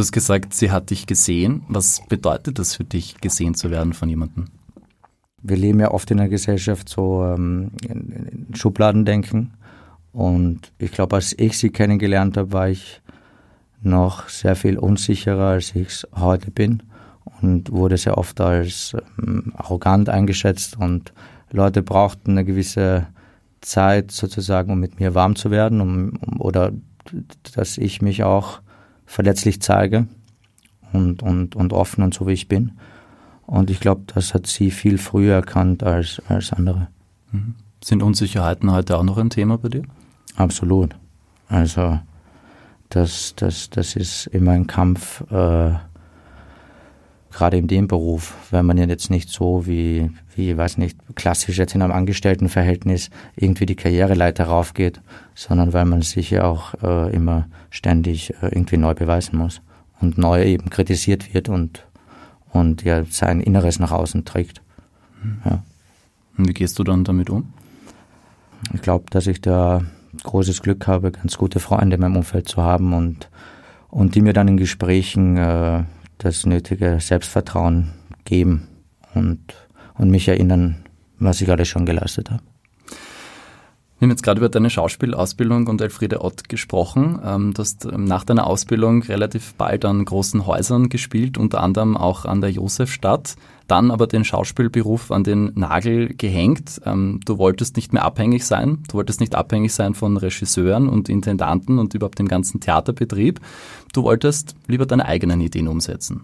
Du 0.00 0.02
hast 0.02 0.12
gesagt, 0.12 0.54
sie 0.54 0.70
hat 0.70 0.88
dich 0.88 1.06
gesehen. 1.06 1.60
Was 1.68 2.00
bedeutet 2.08 2.58
das 2.58 2.74
für 2.74 2.84
dich, 2.84 3.20
gesehen 3.20 3.54
zu 3.54 3.70
werden 3.70 3.92
von 3.92 4.08
jemandem? 4.08 4.46
Wir 5.42 5.58
leben 5.58 5.78
ja 5.78 5.90
oft 5.90 6.10
in 6.10 6.18
einer 6.18 6.30
Gesellschaft 6.30 6.88
so 6.88 7.22
ähm, 7.22 7.70
Schubladendenken. 8.54 9.52
Und 10.14 10.72
ich 10.78 10.92
glaube, 10.92 11.16
als 11.16 11.34
ich 11.38 11.58
sie 11.58 11.68
kennengelernt 11.68 12.38
habe, 12.38 12.50
war 12.50 12.70
ich 12.70 13.02
noch 13.82 14.30
sehr 14.30 14.56
viel 14.56 14.78
unsicherer, 14.78 15.48
als 15.48 15.74
ich 15.74 15.88
es 15.88 16.08
heute 16.16 16.50
bin. 16.50 16.82
Und 17.42 17.70
wurde 17.70 17.98
sehr 17.98 18.16
oft 18.16 18.40
als 18.40 18.96
ähm, 19.18 19.52
arrogant 19.54 20.08
eingeschätzt. 20.08 20.78
Und 20.78 21.12
Leute 21.50 21.82
brauchten 21.82 22.30
eine 22.30 22.46
gewisse 22.46 23.06
Zeit 23.60 24.12
sozusagen, 24.12 24.72
um 24.72 24.80
mit 24.80 24.98
mir 24.98 25.14
warm 25.14 25.36
zu 25.36 25.50
werden, 25.50 25.82
um, 25.82 26.18
um 26.22 26.40
oder 26.40 26.72
dass 27.54 27.76
ich 27.76 28.00
mich 28.00 28.24
auch 28.24 28.62
verletzlich 29.10 29.60
zeige 29.60 30.06
und, 30.92 31.20
und, 31.22 31.56
und 31.56 31.72
offen 31.72 32.04
und 32.04 32.14
so 32.14 32.28
wie 32.28 32.32
ich 32.32 32.46
bin. 32.46 32.72
Und 33.44 33.68
ich 33.68 33.80
glaube, 33.80 34.02
das 34.14 34.34
hat 34.34 34.46
sie 34.46 34.70
viel 34.70 34.98
früher 34.98 35.34
erkannt 35.34 35.82
als, 35.82 36.22
als 36.28 36.52
andere. 36.52 36.86
Mhm. 37.32 37.56
Sind 37.82 38.04
Unsicherheiten 38.04 38.70
heute 38.70 38.96
auch 38.96 39.02
noch 39.02 39.18
ein 39.18 39.28
Thema 39.28 39.58
bei 39.58 39.68
dir? 39.68 39.82
Absolut. 40.36 40.94
Also 41.48 41.98
das, 42.90 43.34
das, 43.34 43.68
das 43.70 43.96
ist 43.96 44.28
immer 44.28 44.52
ein 44.52 44.68
Kampf, 44.68 45.22
äh, 45.32 45.72
gerade 47.40 47.56
in 47.56 47.68
dem 47.68 47.88
Beruf, 47.88 48.34
wenn 48.50 48.66
man 48.66 48.76
jetzt 48.76 49.10
nicht 49.10 49.30
so 49.30 49.66
wie, 49.66 50.10
wie, 50.36 50.58
weiß 50.58 50.76
nicht, 50.76 50.98
klassisch 51.14 51.56
jetzt 51.56 51.74
in 51.74 51.80
einem 51.80 51.94
Angestelltenverhältnis 51.94 53.08
irgendwie 53.34 53.64
die 53.64 53.76
Karriereleiter 53.76 54.44
raufgeht, 54.44 55.00
sondern 55.34 55.72
weil 55.72 55.86
man 55.86 56.02
sich 56.02 56.30
ja 56.30 56.44
auch 56.44 56.74
äh, 56.82 57.10
immer 57.14 57.48
ständig 57.70 58.34
äh, 58.42 58.48
irgendwie 58.48 58.76
neu 58.76 58.92
beweisen 58.92 59.38
muss 59.38 59.62
und 60.02 60.18
neu 60.18 60.44
eben 60.44 60.68
kritisiert 60.68 61.32
wird 61.32 61.48
und, 61.48 61.86
und 62.50 62.82
ja 62.82 63.04
sein 63.06 63.40
Inneres 63.40 63.78
nach 63.78 63.92
außen 63.92 64.26
trägt. 64.26 64.60
Mhm. 65.22 65.38
Ja. 65.46 65.62
Und 66.36 66.46
wie 66.46 66.52
gehst 66.52 66.78
du 66.78 66.84
dann 66.84 67.04
damit 67.04 67.30
um? 67.30 67.54
Ich 68.74 68.82
glaube, 68.82 69.06
dass 69.08 69.26
ich 69.26 69.40
da 69.40 69.80
großes 70.24 70.60
Glück 70.60 70.86
habe, 70.86 71.10
ganz 71.10 71.38
gute 71.38 71.58
Freunde 71.58 71.94
in 71.94 72.02
meinem 72.02 72.16
Umfeld 72.16 72.50
zu 72.50 72.60
haben 72.60 72.92
und, 72.92 73.30
und 73.88 74.14
die 74.14 74.20
mir 74.20 74.34
dann 74.34 74.48
in 74.48 74.58
Gesprächen 74.58 75.38
äh, 75.38 75.84
das 76.22 76.46
nötige 76.46 76.98
Selbstvertrauen 77.00 77.92
geben 78.24 78.68
und, 79.14 79.40
und 79.94 80.10
mich 80.10 80.28
erinnern, 80.28 80.84
was 81.18 81.40
ich 81.40 81.50
alles 81.50 81.68
schon 81.68 81.86
geleistet 81.86 82.30
habe. 82.30 82.42
Wir 84.00 84.06
haben 84.06 84.12
jetzt 84.12 84.22
gerade 84.22 84.38
über 84.38 84.48
deine 84.48 84.70
Schauspielausbildung 84.70 85.66
und 85.66 85.82
Elfriede 85.82 86.22
Ott 86.22 86.48
gesprochen. 86.48 87.20
Ähm, 87.22 87.52
du 87.52 87.60
hast 87.60 87.84
ähm, 87.84 88.04
nach 88.04 88.24
deiner 88.24 88.46
Ausbildung 88.46 89.02
relativ 89.02 89.52
bald 89.56 89.84
an 89.84 90.02
großen 90.02 90.46
Häusern 90.46 90.88
gespielt, 90.88 91.36
unter 91.36 91.62
anderem 91.62 91.98
auch 91.98 92.24
an 92.24 92.40
der 92.40 92.50
Josefstadt, 92.50 93.36
dann 93.66 93.90
aber 93.90 94.06
den 94.06 94.24
Schauspielberuf 94.24 95.10
an 95.10 95.22
den 95.22 95.52
Nagel 95.54 96.14
gehängt. 96.14 96.80
Ähm, 96.86 97.20
du 97.26 97.36
wolltest 97.36 97.76
nicht 97.76 97.92
mehr 97.92 98.02
abhängig 98.02 98.46
sein, 98.46 98.82
du 98.88 98.94
wolltest 98.94 99.20
nicht 99.20 99.34
abhängig 99.34 99.74
sein 99.74 99.92
von 99.92 100.16
Regisseuren 100.16 100.88
und 100.88 101.10
Intendanten 101.10 101.78
und 101.78 101.92
überhaupt 101.92 102.18
dem 102.18 102.28
ganzen 102.28 102.58
Theaterbetrieb. 102.58 103.38
Du 103.92 104.02
wolltest 104.04 104.54
lieber 104.66 104.86
deine 104.86 105.04
eigenen 105.04 105.42
Ideen 105.42 105.68
umsetzen. 105.68 106.22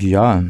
Ja, 0.00 0.42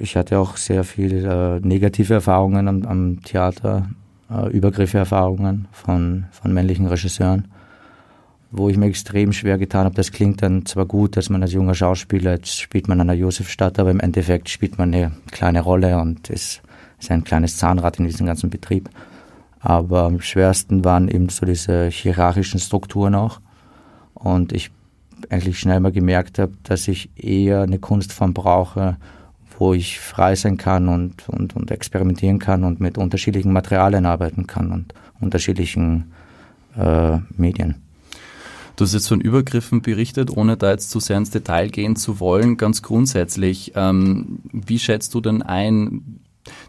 ich 0.00 0.16
hatte 0.16 0.40
auch 0.40 0.56
sehr 0.56 0.82
viele 0.82 1.58
äh, 1.58 1.60
negative 1.60 2.14
Erfahrungen 2.14 2.66
am, 2.66 2.82
am 2.82 3.22
Theater 3.22 3.90
äh, 4.30 4.48
Übergriffe-Erfahrungen 4.50 5.68
von, 5.72 6.26
von 6.30 6.52
männlichen 6.52 6.86
Regisseuren, 6.86 7.48
wo 8.50 8.68
ich 8.68 8.76
mir 8.76 8.86
extrem 8.86 9.32
schwer 9.32 9.58
getan 9.58 9.84
habe. 9.84 9.94
Das 9.94 10.12
klingt 10.12 10.42
dann 10.42 10.66
zwar 10.66 10.86
gut, 10.86 11.16
dass 11.16 11.30
man 11.30 11.42
als 11.42 11.52
junger 11.52 11.74
Schauspieler, 11.74 12.32
jetzt 12.32 12.58
spielt 12.58 12.88
man 12.88 13.00
an 13.00 13.08
der 13.08 13.16
Josefstadt, 13.16 13.78
aber 13.78 13.90
im 13.90 14.00
Endeffekt 14.00 14.48
spielt 14.48 14.78
man 14.78 14.94
eine 14.94 15.12
kleine 15.30 15.60
Rolle 15.60 15.98
und 15.98 16.30
ist, 16.30 16.62
ist 16.98 17.10
ein 17.10 17.24
kleines 17.24 17.56
Zahnrad 17.56 17.98
in 17.98 18.06
diesem 18.06 18.26
ganzen 18.26 18.50
Betrieb. 18.50 18.88
Aber 19.60 20.04
am 20.04 20.20
schwersten 20.20 20.84
waren 20.84 21.08
eben 21.08 21.28
so 21.28 21.44
diese 21.44 21.88
hierarchischen 21.88 22.60
Strukturen 22.60 23.14
auch. 23.14 23.40
Und 24.14 24.52
ich 24.52 24.70
eigentlich 25.30 25.58
schnell 25.58 25.80
mal 25.80 25.92
gemerkt 25.92 26.38
habe, 26.38 26.52
dass 26.62 26.88
ich 26.88 27.10
eher 27.16 27.62
eine 27.62 27.78
Kunstform 27.78 28.34
brauche, 28.34 28.96
wo 29.58 29.74
ich 29.74 29.98
frei 30.00 30.36
sein 30.36 30.56
kann 30.56 30.88
und, 30.88 31.28
und, 31.28 31.56
und 31.56 31.70
experimentieren 31.70 32.38
kann 32.38 32.64
und 32.64 32.80
mit 32.80 32.96
unterschiedlichen 32.96 33.52
Materialien 33.52 34.06
arbeiten 34.06 34.46
kann 34.46 34.70
und 34.70 34.94
unterschiedlichen 35.20 36.12
äh, 36.76 37.18
Medien. 37.36 37.76
Du 38.76 38.84
hast 38.84 38.94
jetzt 38.94 39.08
von 39.08 39.20
Übergriffen 39.20 39.82
berichtet, 39.82 40.30
ohne 40.30 40.56
da 40.56 40.70
jetzt 40.70 40.90
zu 40.90 41.00
sehr 41.00 41.16
ins 41.16 41.30
Detail 41.30 41.68
gehen 41.68 41.96
zu 41.96 42.20
wollen. 42.20 42.56
Ganz 42.56 42.80
grundsätzlich, 42.80 43.72
ähm, 43.74 44.38
wie 44.52 44.78
schätzt 44.78 45.14
du 45.14 45.20
denn 45.20 45.42
ein 45.42 46.20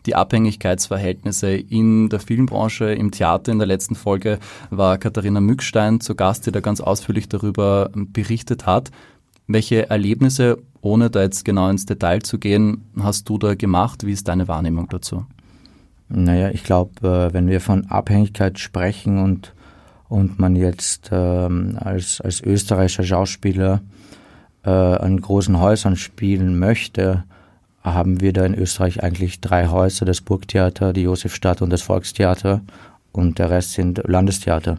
die 0.08 0.16
Abhängigkeitsverhältnisse 0.16 1.52
in 1.52 2.10
der 2.10 2.20
Filmbranche, 2.20 2.86
im 2.94 3.12
Theater? 3.12 3.52
In 3.52 3.60
der 3.60 3.68
letzten 3.68 3.94
Folge 3.94 4.40
war 4.72 4.98
Katharina 4.98 5.40
Mückstein 5.40 6.02
zu 6.02 6.16
Gast, 6.16 6.48
die 6.48 6.52
da 6.52 6.62
ganz 6.62 6.82
ausführlich 6.82 7.30
darüber 7.30 7.92
berichtet 7.94 8.66
hat. 8.66 8.90
Welche 9.52 9.90
Erlebnisse 9.90 10.60
ohne 10.82 11.10
da 11.10 11.24
jetzt 11.24 11.44
genau 11.44 11.70
ins 11.70 11.88
Detail 11.88 12.22
zu 12.22 12.38
gehen, 12.38 12.84
hast 13.00 13.28
du 13.28 13.40
da 13.40 13.56
gemacht? 13.56 14.06
Wie 14.06 14.12
ist 14.12 14.28
deine 14.28 14.48
Wahrnehmung 14.48 14.88
dazu? 14.90 15.26
Naja, 16.08 16.52
ich 16.52 16.64
glaube, 16.64 16.92
äh, 17.02 17.34
wenn 17.34 17.48
wir 17.48 17.60
von 17.60 17.88
Abhängigkeit 17.88 18.60
sprechen 18.60 19.18
und, 19.18 19.56
und 20.08 20.38
man 20.38 20.56
jetzt 20.56 21.10
ähm, 21.12 21.80
als, 21.80 22.22
als 22.22 22.42
österreichischer 22.42 23.04
Schauspieler 23.04 23.82
äh, 24.64 24.70
an 24.70 25.20
großen 25.20 25.60
Häusern 25.60 25.96
spielen 25.96 26.60
möchte, 26.60 27.24
haben 27.84 28.22
wir 28.22 28.34
da 28.34 28.46
in 28.46 28.54
Österreich 28.54 29.02
eigentlich 29.02 29.42
drei 29.42 29.68
Häuser, 29.70 30.06
das 30.06 30.22
Burgtheater, 30.22 30.94
die 30.94 31.02
Josefstadt 31.02 31.64
und 31.64 31.72
das 31.72 31.82
Volkstheater 31.82 32.62
und 33.12 33.40
der 33.40 33.50
Rest 33.50 33.74
sind 33.74 34.00
Landestheater. 34.06 34.78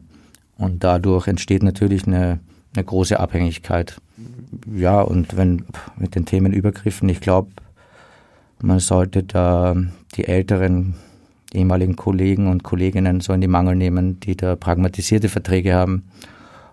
Und 0.56 0.84
dadurch 0.84 1.26
entsteht 1.26 1.64
natürlich 1.64 2.06
eine, 2.06 2.38
eine 2.76 2.84
große 2.84 3.18
Abhängigkeit 3.18 4.00
ja, 4.74 5.00
und 5.00 5.36
wenn 5.36 5.64
mit 5.96 6.14
den 6.14 6.26
Themen 6.26 6.52
Übergriffen, 6.52 7.08
ich 7.08 7.20
glaube, 7.20 7.50
man 8.60 8.78
sollte 8.78 9.22
da 9.22 9.74
die 10.14 10.26
älteren 10.26 10.94
ehemaligen 11.52 11.96
Kollegen 11.96 12.46
und 12.48 12.62
Kolleginnen 12.62 13.20
so 13.20 13.32
in 13.32 13.40
die 13.40 13.48
Mangel 13.48 13.74
nehmen, 13.74 14.20
die 14.20 14.36
da 14.36 14.56
pragmatisierte 14.56 15.28
Verträge 15.28 15.74
haben 15.74 16.04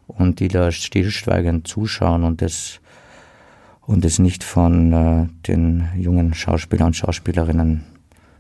und 0.08 0.40
die 0.40 0.48
da 0.48 0.72
stillschweigend 0.72 1.68
zuschauen 1.68 2.24
und 2.24 2.42
das 2.42 2.80
und 3.82 4.20
nicht 4.20 4.44
von 4.44 4.92
äh, 4.92 5.28
den 5.48 5.88
jungen 5.96 6.34
Schauspielern 6.34 6.88
und 6.88 6.96
Schauspielerinnen 6.96 7.84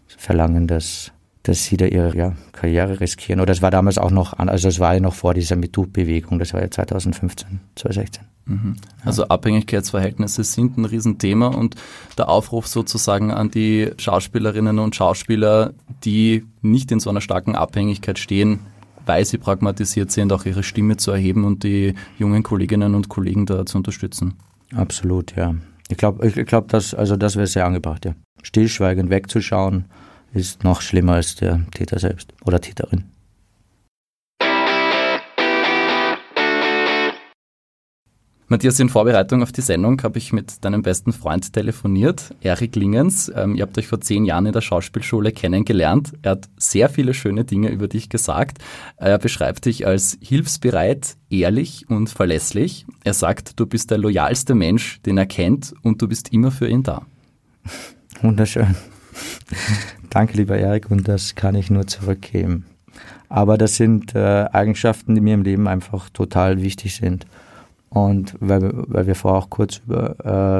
verlangen, 0.07 0.67
dass 0.67 1.11
dass 1.47 1.63
sie 1.63 1.77
da 1.77 1.85
ihre 1.85 2.15
ja, 2.15 2.33
Karriere 2.51 2.99
riskieren. 2.99 3.39
Oder 3.39 3.53
es 3.53 3.61
war 3.61 3.71
damals 3.71 3.97
auch 3.97 4.11
noch, 4.11 4.33
also 4.33 4.67
es 4.67 4.79
war 4.79 4.95
ja 4.95 4.99
noch 4.99 5.13
vor 5.13 5.33
dieser 5.33 5.55
MeToo-Bewegung, 5.55 6.39
das 6.39 6.53
war 6.53 6.61
ja 6.61 6.69
2015, 6.69 7.61
2016. 7.75 8.26
Mhm. 8.47 8.75
Also. 9.03 9.27
Abhängigkeitsverhältnisse 9.27 10.43
sind 10.43 10.77
ein 10.77 10.85
Riesenthema 10.85 11.47
und 11.47 11.75
der 12.17 12.29
Aufruf 12.29 12.67
sozusagen 12.67 13.31
an 13.31 13.51
die 13.51 13.91
Schauspielerinnen 13.97 14.79
und 14.79 14.95
Schauspieler, 14.95 15.73
die 16.03 16.45
nicht 16.61 16.91
in 16.91 16.99
so 16.99 17.09
einer 17.09 17.21
starken 17.21 17.55
Abhängigkeit 17.55 18.17
stehen, 18.19 18.59
weil 19.05 19.25
sie 19.25 19.37
pragmatisiert 19.37 20.11
sind, 20.11 20.31
auch 20.33 20.45
ihre 20.45 20.63
Stimme 20.63 20.97
zu 20.97 21.11
erheben 21.11 21.43
und 21.43 21.63
die 21.63 21.93
jungen 22.17 22.43
Kolleginnen 22.43 22.95
und 22.95 23.09
Kollegen 23.09 23.45
da 23.45 23.65
zu 23.65 23.77
unterstützen. 23.77 24.33
Absolut, 24.75 25.35
ja. 25.35 25.55
Ich 25.89 25.97
glaube, 25.97 26.27
ich 26.27 26.45
glaub, 26.45 26.67
das, 26.69 26.93
also 26.93 27.15
das 27.15 27.35
wäre 27.35 27.47
sehr 27.47 27.65
angebracht, 27.65 28.05
ja. 28.05 28.15
Stillschweigend 28.43 29.09
wegzuschauen, 29.09 29.85
ist 30.33 30.63
noch 30.63 30.81
schlimmer 30.81 31.13
als 31.13 31.35
der 31.35 31.61
Täter 31.71 31.99
selbst 31.99 32.33
oder 32.45 32.59
Täterin. 32.59 33.05
Matthias, 38.49 38.79
in 38.79 38.87
Vorbereitung 38.87 39.43
auf 39.43 39.51
die 39.51 39.59
Sendung 39.59 40.01
habe 40.03 40.17
ich 40.17 40.31
mit 40.31 40.63
deinem 40.63 40.81
besten 40.81 41.11
Freund 41.11 41.51
telefoniert, 41.51 42.33
Erik 42.39 42.77
Lingens. 42.77 43.29
Ähm, 43.35 43.55
ihr 43.55 43.63
habt 43.63 43.77
euch 43.77 43.87
vor 43.87 43.99
zehn 43.99 44.23
Jahren 44.23 44.45
in 44.45 44.53
der 44.53 44.61
Schauspielschule 44.61 45.33
kennengelernt. 45.33 46.13
Er 46.21 46.31
hat 46.31 46.47
sehr 46.55 46.87
viele 46.87 47.13
schöne 47.13 47.43
Dinge 47.43 47.69
über 47.69 47.89
dich 47.89 48.07
gesagt. 48.07 48.59
Er 48.95 49.17
beschreibt 49.17 49.65
dich 49.65 49.85
als 49.85 50.17
hilfsbereit, 50.21 51.17
ehrlich 51.29 51.89
und 51.89 52.09
verlässlich. 52.09 52.85
Er 53.03 53.13
sagt, 53.13 53.59
du 53.59 53.65
bist 53.65 53.91
der 53.91 53.97
loyalste 53.97 54.55
Mensch, 54.55 55.01
den 55.01 55.17
er 55.17 55.25
kennt 55.25 55.73
und 55.83 56.01
du 56.01 56.07
bist 56.07 56.31
immer 56.31 56.51
für 56.51 56.69
ihn 56.69 56.83
da. 56.83 57.05
Wunderschön. 58.21 58.77
Danke, 60.09 60.37
lieber 60.37 60.57
Erik, 60.57 60.89
und 60.89 61.05
das 61.09 61.35
kann 61.35 61.55
ich 61.55 61.69
nur 61.69 61.85
zurückgeben. 61.85 62.65
Aber 63.27 63.57
das 63.57 63.75
sind 63.75 64.15
äh, 64.15 64.45
Eigenschaften, 64.53 65.15
die 65.15 65.21
mir 65.21 65.33
im 65.33 65.43
Leben 65.43 65.67
einfach 65.67 66.09
total 66.09 66.61
wichtig 66.61 66.95
sind. 66.95 67.25
Und 67.89 68.35
weil, 68.39 68.71
weil 68.87 69.07
wir 69.07 69.15
vorher 69.15 69.39
auch 69.39 69.49
kurz 69.49 69.81
über, 69.85 70.15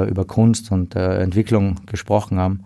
äh, 0.06 0.10
über 0.10 0.24
Kunst 0.24 0.72
und 0.72 0.96
äh, 0.96 1.18
Entwicklung 1.20 1.76
gesprochen 1.86 2.38
haben, 2.38 2.64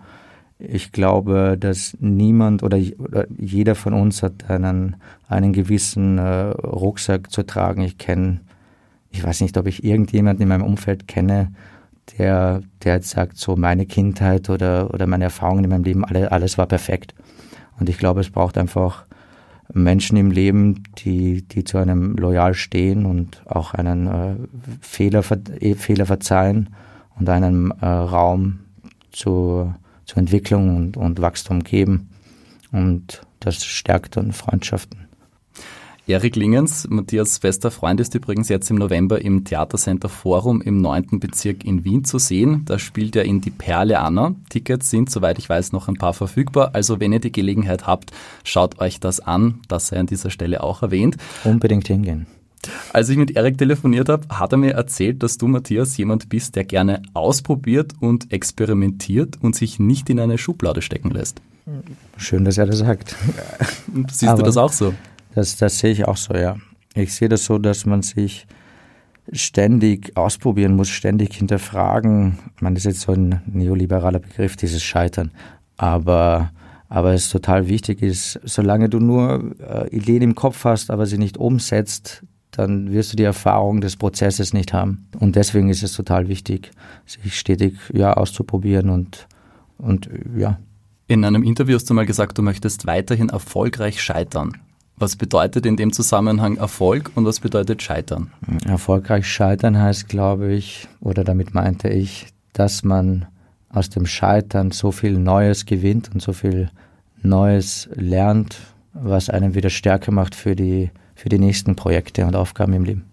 ich 0.59 0.93
glaube, 0.93 1.57
dass 1.59 1.97
niemand 1.99 2.63
oder, 2.63 2.79
oder 2.99 3.27
jeder 3.37 3.75
von 3.75 3.95
uns 3.95 4.23
hat 4.23 4.49
einen, 4.49 4.97
einen 5.29 5.53
gewissen 5.53 6.19
äh, 6.19 6.51
Rucksack 6.51 7.33
zu 7.33 7.45
tragen. 7.45 7.83
Ich 7.83 7.99
kenne, 7.99 8.41
ich 9.11 9.25
weiß 9.25 9.41
nicht, 9.41 9.57
ob 9.57 9.67
ich 9.67 9.83
irgendjemanden 9.83 10.43
in 10.43 10.49
meinem 10.49 10.63
Umfeld 10.63 11.09
kenne, 11.09 11.53
der, 12.19 12.63
der 12.85 12.95
jetzt 12.95 13.11
sagt, 13.11 13.39
so 13.39 13.57
meine 13.57 13.87
Kindheit 13.87 14.51
oder, 14.51 14.93
oder 14.95 15.07
meine 15.07 15.25
Erfahrungen 15.25 15.65
in 15.65 15.71
meinem 15.71 15.85
Leben, 15.85 16.05
alle, 16.05 16.31
alles 16.31 16.59
war 16.59 16.67
perfekt. 16.67 17.15
Und 17.81 17.89
ich 17.89 17.99
glaube, 17.99 18.21
es 18.21 18.31
braucht 18.31 18.57
einfach 18.57 19.07
Menschen 19.73 20.17
im 20.17 20.31
Leben, 20.31 20.83
die, 20.99 21.43
die 21.43 21.65
zu 21.65 21.79
einem 21.79 22.15
loyal 22.17 22.55
stehen 22.55 23.07
und 23.07 23.43
auch 23.47 23.75
einen 23.75 24.07
äh, 24.07 24.35
Fehler, 24.81 25.25
äh, 25.61 25.75
Fehler 25.75 26.07
verzeihen 26.07 26.71
und 27.19 27.29
einen 27.29 27.71
äh, 27.71 27.87
Raum 27.87 28.61
zu, 29.11 29.75
zur 30.05 30.19
Entwicklung 30.19 30.77
und, 30.77 30.97
und 30.97 31.21
Wachstum 31.21 31.65
geben. 31.65 32.11
Und 32.71 33.23
das 33.41 33.65
stärkt 33.65 34.17
dann 34.17 34.33
Freundschaften. 34.33 35.02
Erik 36.09 36.35
Lingens, 36.35 36.89
Matthias 36.91 37.39
bester 37.39 37.71
Freund, 37.71 38.01
ist 38.01 38.13
übrigens 38.17 38.49
jetzt 38.49 38.69
im 38.71 38.77
November 38.77 39.21
im 39.23 39.45
Theatercenter 39.45 40.09
Forum 40.09 40.61
im 40.61 40.81
9. 40.81 41.21
Bezirk 41.21 41.65
in 41.65 41.85
Wien 41.85 42.05
zu 42.05 42.19
sehen. 42.19 42.65
Da 42.65 42.81
spielt 42.81 43.15
er 43.15 43.25
in 43.25 43.41
Die 43.41 43.53
Perle 43.53 44.01
Anna. 44.01 44.35
Tickets 44.49 44.91
sind, 44.91 45.11
soweit 45.11 45.39
ich 45.39 45.49
weiß, 45.49 45.71
noch 45.71 45.87
ein 45.87 45.95
paar 45.95 46.13
verfügbar. 46.13 46.71
Also 46.73 46.99
wenn 46.99 47.13
ihr 47.13 47.21
die 47.21 47.31
Gelegenheit 47.31 47.87
habt, 47.87 48.11
schaut 48.43 48.81
euch 48.81 48.99
das 48.99 49.21
an. 49.21 49.61
Das 49.69 49.89
sei 49.89 50.01
an 50.01 50.07
dieser 50.07 50.31
Stelle 50.31 50.65
auch 50.65 50.83
erwähnt. 50.83 51.19
Unbedingt 51.45 51.87
hingehen. 51.87 52.27
Als 52.93 53.09
ich 53.09 53.17
mit 53.17 53.37
Erik 53.37 53.57
telefoniert 53.59 54.09
habe, 54.09 54.27
hat 54.29 54.51
er 54.51 54.59
mir 54.59 54.73
erzählt, 54.73 55.23
dass 55.23 55.39
du, 55.39 55.47
Matthias, 55.47 55.97
jemand 55.97 56.29
bist, 56.29 56.57
der 56.57 56.65
gerne 56.65 57.03
ausprobiert 57.15 57.93
und 58.01 58.33
experimentiert 58.33 59.39
und 59.41 59.55
sich 59.55 59.79
nicht 59.79 60.11
in 60.11 60.19
eine 60.19 60.37
Schublade 60.37 60.83
stecken 60.83 61.13
lässt. 61.13 61.41
Schön, 62.17 62.45
dass 62.45 62.59
er 62.59 62.67
das 62.67 62.79
sagt. 62.79 63.15
Siehst 64.11 64.25
Aber 64.25 64.39
du 64.39 64.47
das 64.47 64.57
auch 64.57 64.73
so? 64.73 64.95
Das, 65.35 65.57
das 65.57 65.79
sehe 65.79 65.93
ich 65.93 66.07
auch 66.07 66.17
so, 66.17 66.35
ja. 66.35 66.57
Ich 66.95 67.15
sehe 67.15 67.29
das 67.29 67.45
so, 67.45 67.59
dass 67.59 67.87
man 67.87 68.03
sich 68.03 68.47
ständig 69.33 70.17
ausprobieren 70.17 70.75
muss, 70.75 70.89
ständig 70.89 71.35
hinterfragen. 71.35 72.39
Man 72.61 72.77
ist 72.77 72.85
jetzt 72.85 73.03
so 73.03 73.13
ein 73.13 73.41
neoliberaler 73.47 74.19
Begriff, 74.19 74.57
dieses 74.57 74.83
Scheitern. 74.83 75.31
Aber, 75.77 76.51
aber 76.89 77.15
es 77.15 77.31
total 77.31 77.69
wichtig 77.69 78.03
ist, 78.03 78.41
solange 78.45 78.89
du 78.89 78.99
nur 78.99 79.55
äh, 79.61 79.89
Ideen 79.89 80.23
im 80.23 80.35
Kopf 80.35 80.65
hast, 80.65 80.91
aber 80.91 81.07
sie 81.07 81.19
nicht 81.19 81.39
umsetzt, 81.39 82.25
dann 82.51 82.93
wirst 82.93 83.13
du 83.13 83.17
die 83.17 83.23
Erfahrung 83.23 83.81
des 83.81 83.97
Prozesses 83.97 84.53
nicht 84.53 84.75
haben. 84.75 85.07
Und 85.19 85.37
deswegen 85.37 85.71
ist 85.71 85.83
es 85.83 85.95
total 85.95 86.29
wichtig, 86.29 86.71
sich 87.07 87.39
stetig 87.39 87.75
ja, 87.95 88.13
auszuprobieren 88.13 88.91
und, 88.91 89.27
und 89.79 90.11
ja. 90.37 90.59
In 91.07 91.25
einem 91.25 91.43
Interview 91.43 91.75
hast 91.75 91.89
du 91.89 91.95
mal 91.95 92.07
gesagt, 92.07 92.37
du 92.39 92.43
möchtest 92.43 92.87
weiterhin 92.87 93.31
erfolgreich 93.31 94.03
scheitern. 94.03 94.59
Was 95.03 95.17
bedeutet 95.17 95.67
in 95.67 95.77
dem 95.77 95.93
Zusammenhang 95.93 96.59
Erfolg 96.59 97.11
und 97.17 97.25
was 97.25 97.41
bedeutet 97.41 97.83
Scheitern? 97.83 98.31
Erfolgreich 98.65 99.27
scheitern 99.27 99.77
heißt, 99.77 100.09
glaube 100.09 100.53
ich, 100.53 100.87
oder 101.01 101.25
damit 101.25 101.55
meinte 101.55 101.89
ich, 101.89 102.29
dass 102.53 102.85
man 102.85 103.27
aus 103.69 103.91
dem 103.91 104.07
Scheitern 104.07 104.71
so 104.71 104.93
viel 104.93 105.19
Neues 105.19 105.67
gewinnt 105.67 106.15
und 106.15 106.23
so 106.23 106.33
viel 106.33 106.71
Neues 107.21 107.89
lernt, 107.97 108.61
was 108.93 109.29
einen 109.29 109.57
wieder 109.57 109.71
stärker 109.71 110.13
macht 110.13 110.37
für 110.37 110.55
die, 110.55 110.93
für 111.17 111.29
die 111.29 111.41
nächsten 111.41 111.75
Projekte 111.75 112.25
und 112.25 112.37
Aufgaben 112.37 112.73
im 112.73 112.85
Leben. 112.85 113.05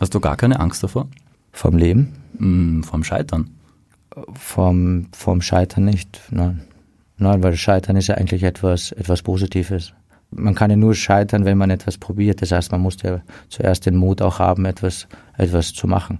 Hast 0.00 0.16
du 0.16 0.18
gar 0.18 0.36
keine 0.36 0.58
Angst 0.58 0.82
davor? 0.82 1.06
Vom 1.52 1.78
Leben? 1.78 2.12
Mm, 2.40 2.82
vom 2.82 3.04
Scheitern? 3.04 3.50
Vom, 4.32 5.06
vom 5.12 5.40
Scheitern 5.42 5.84
nicht, 5.84 6.22
nein. 6.28 6.62
Nein, 7.18 7.40
weil 7.44 7.54
Scheitern 7.54 7.94
ist 7.94 8.08
ja 8.08 8.16
eigentlich 8.16 8.42
etwas, 8.42 8.90
etwas 8.90 9.22
Positives 9.22 9.92
man 10.36 10.54
kann 10.54 10.70
ja 10.70 10.76
nur 10.76 10.94
scheitern, 10.94 11.44
wenn 11.44 11.58
man 11.58 11.70
etwas 11.70 11.98
probiert. 11.98 12.42
Das 12.42 12.52
heißt, 12.52 12.72
man 12.72 12.80
muss 12.80 12.96
ja 13.02 13.20
zuerst 13.48 13.86
den 13.86 13.96
Mut 13.96 14.22
auch 14.22 14.38
haben, 14.38 14.64
etwas, 14.64 15.08
etwas 15.36 15.72
zu 15.72 15.86
machen. 15.86 16.18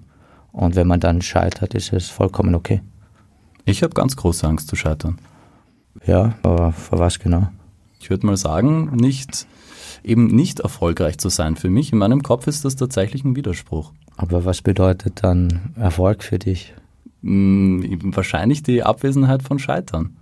Und 0.52 0.74
wenn 0.74 0.86
man 0.86 1.00
dann 1.00 1.22
scheitert, 1.22 1.74
ist 1.74 1.92
es 1.92 2.08
vollkommen 2.08 2.54
okay. 2.54 2.80
Ich 3.64 3.82
habe 3.82 3.94
ganz 3.94 4.16
große 4.16 4.46
Angst 4.46 4.68
zu 4.68 4.76
scheitern. 4.76 5.18
Ja, 6.06 6.34
aber 6.42 6.72
vor 6.72 6.98
was 6.98 7.18
genau? 7.18 7.48
Ich 8.00 8.10
würde 8.10 8.26
mal 8.26 8.36
sagen, 8.36 8.94
nicht, 8.94 9.46
eben 10.04 10.26
nicht 10.26 10.60
erfolgreich 10.60 11.18
zu 11.18 11.28
sein. 11.28 11.56
Für 11.56 11.68
mich, 11.68 11.92
in 11.92 11.98
meinem 11.98 12.22
Kopf 12.22 12.46
ist 12.46 12.64
das 12.64 12.76
tatsächlich 12.76 13.24
ein 13.24 13.36
Widerspruch. 13.36 13.92
Aber 14.16 14.44
was 14.44 14.62
bedeutet 14.62 15.22
dann 15.22 15.74
Erfolg 15.76 16.22
für 16.22 16.38
dich? 16.38 16.74
Hm, 17.22 18.14
wahrscheinlich 18.14 18.62
die 18.62 18.82
Abwesenheit 18.82 19.42
von 19.42 19.58
Scheitern. 19.58 20.16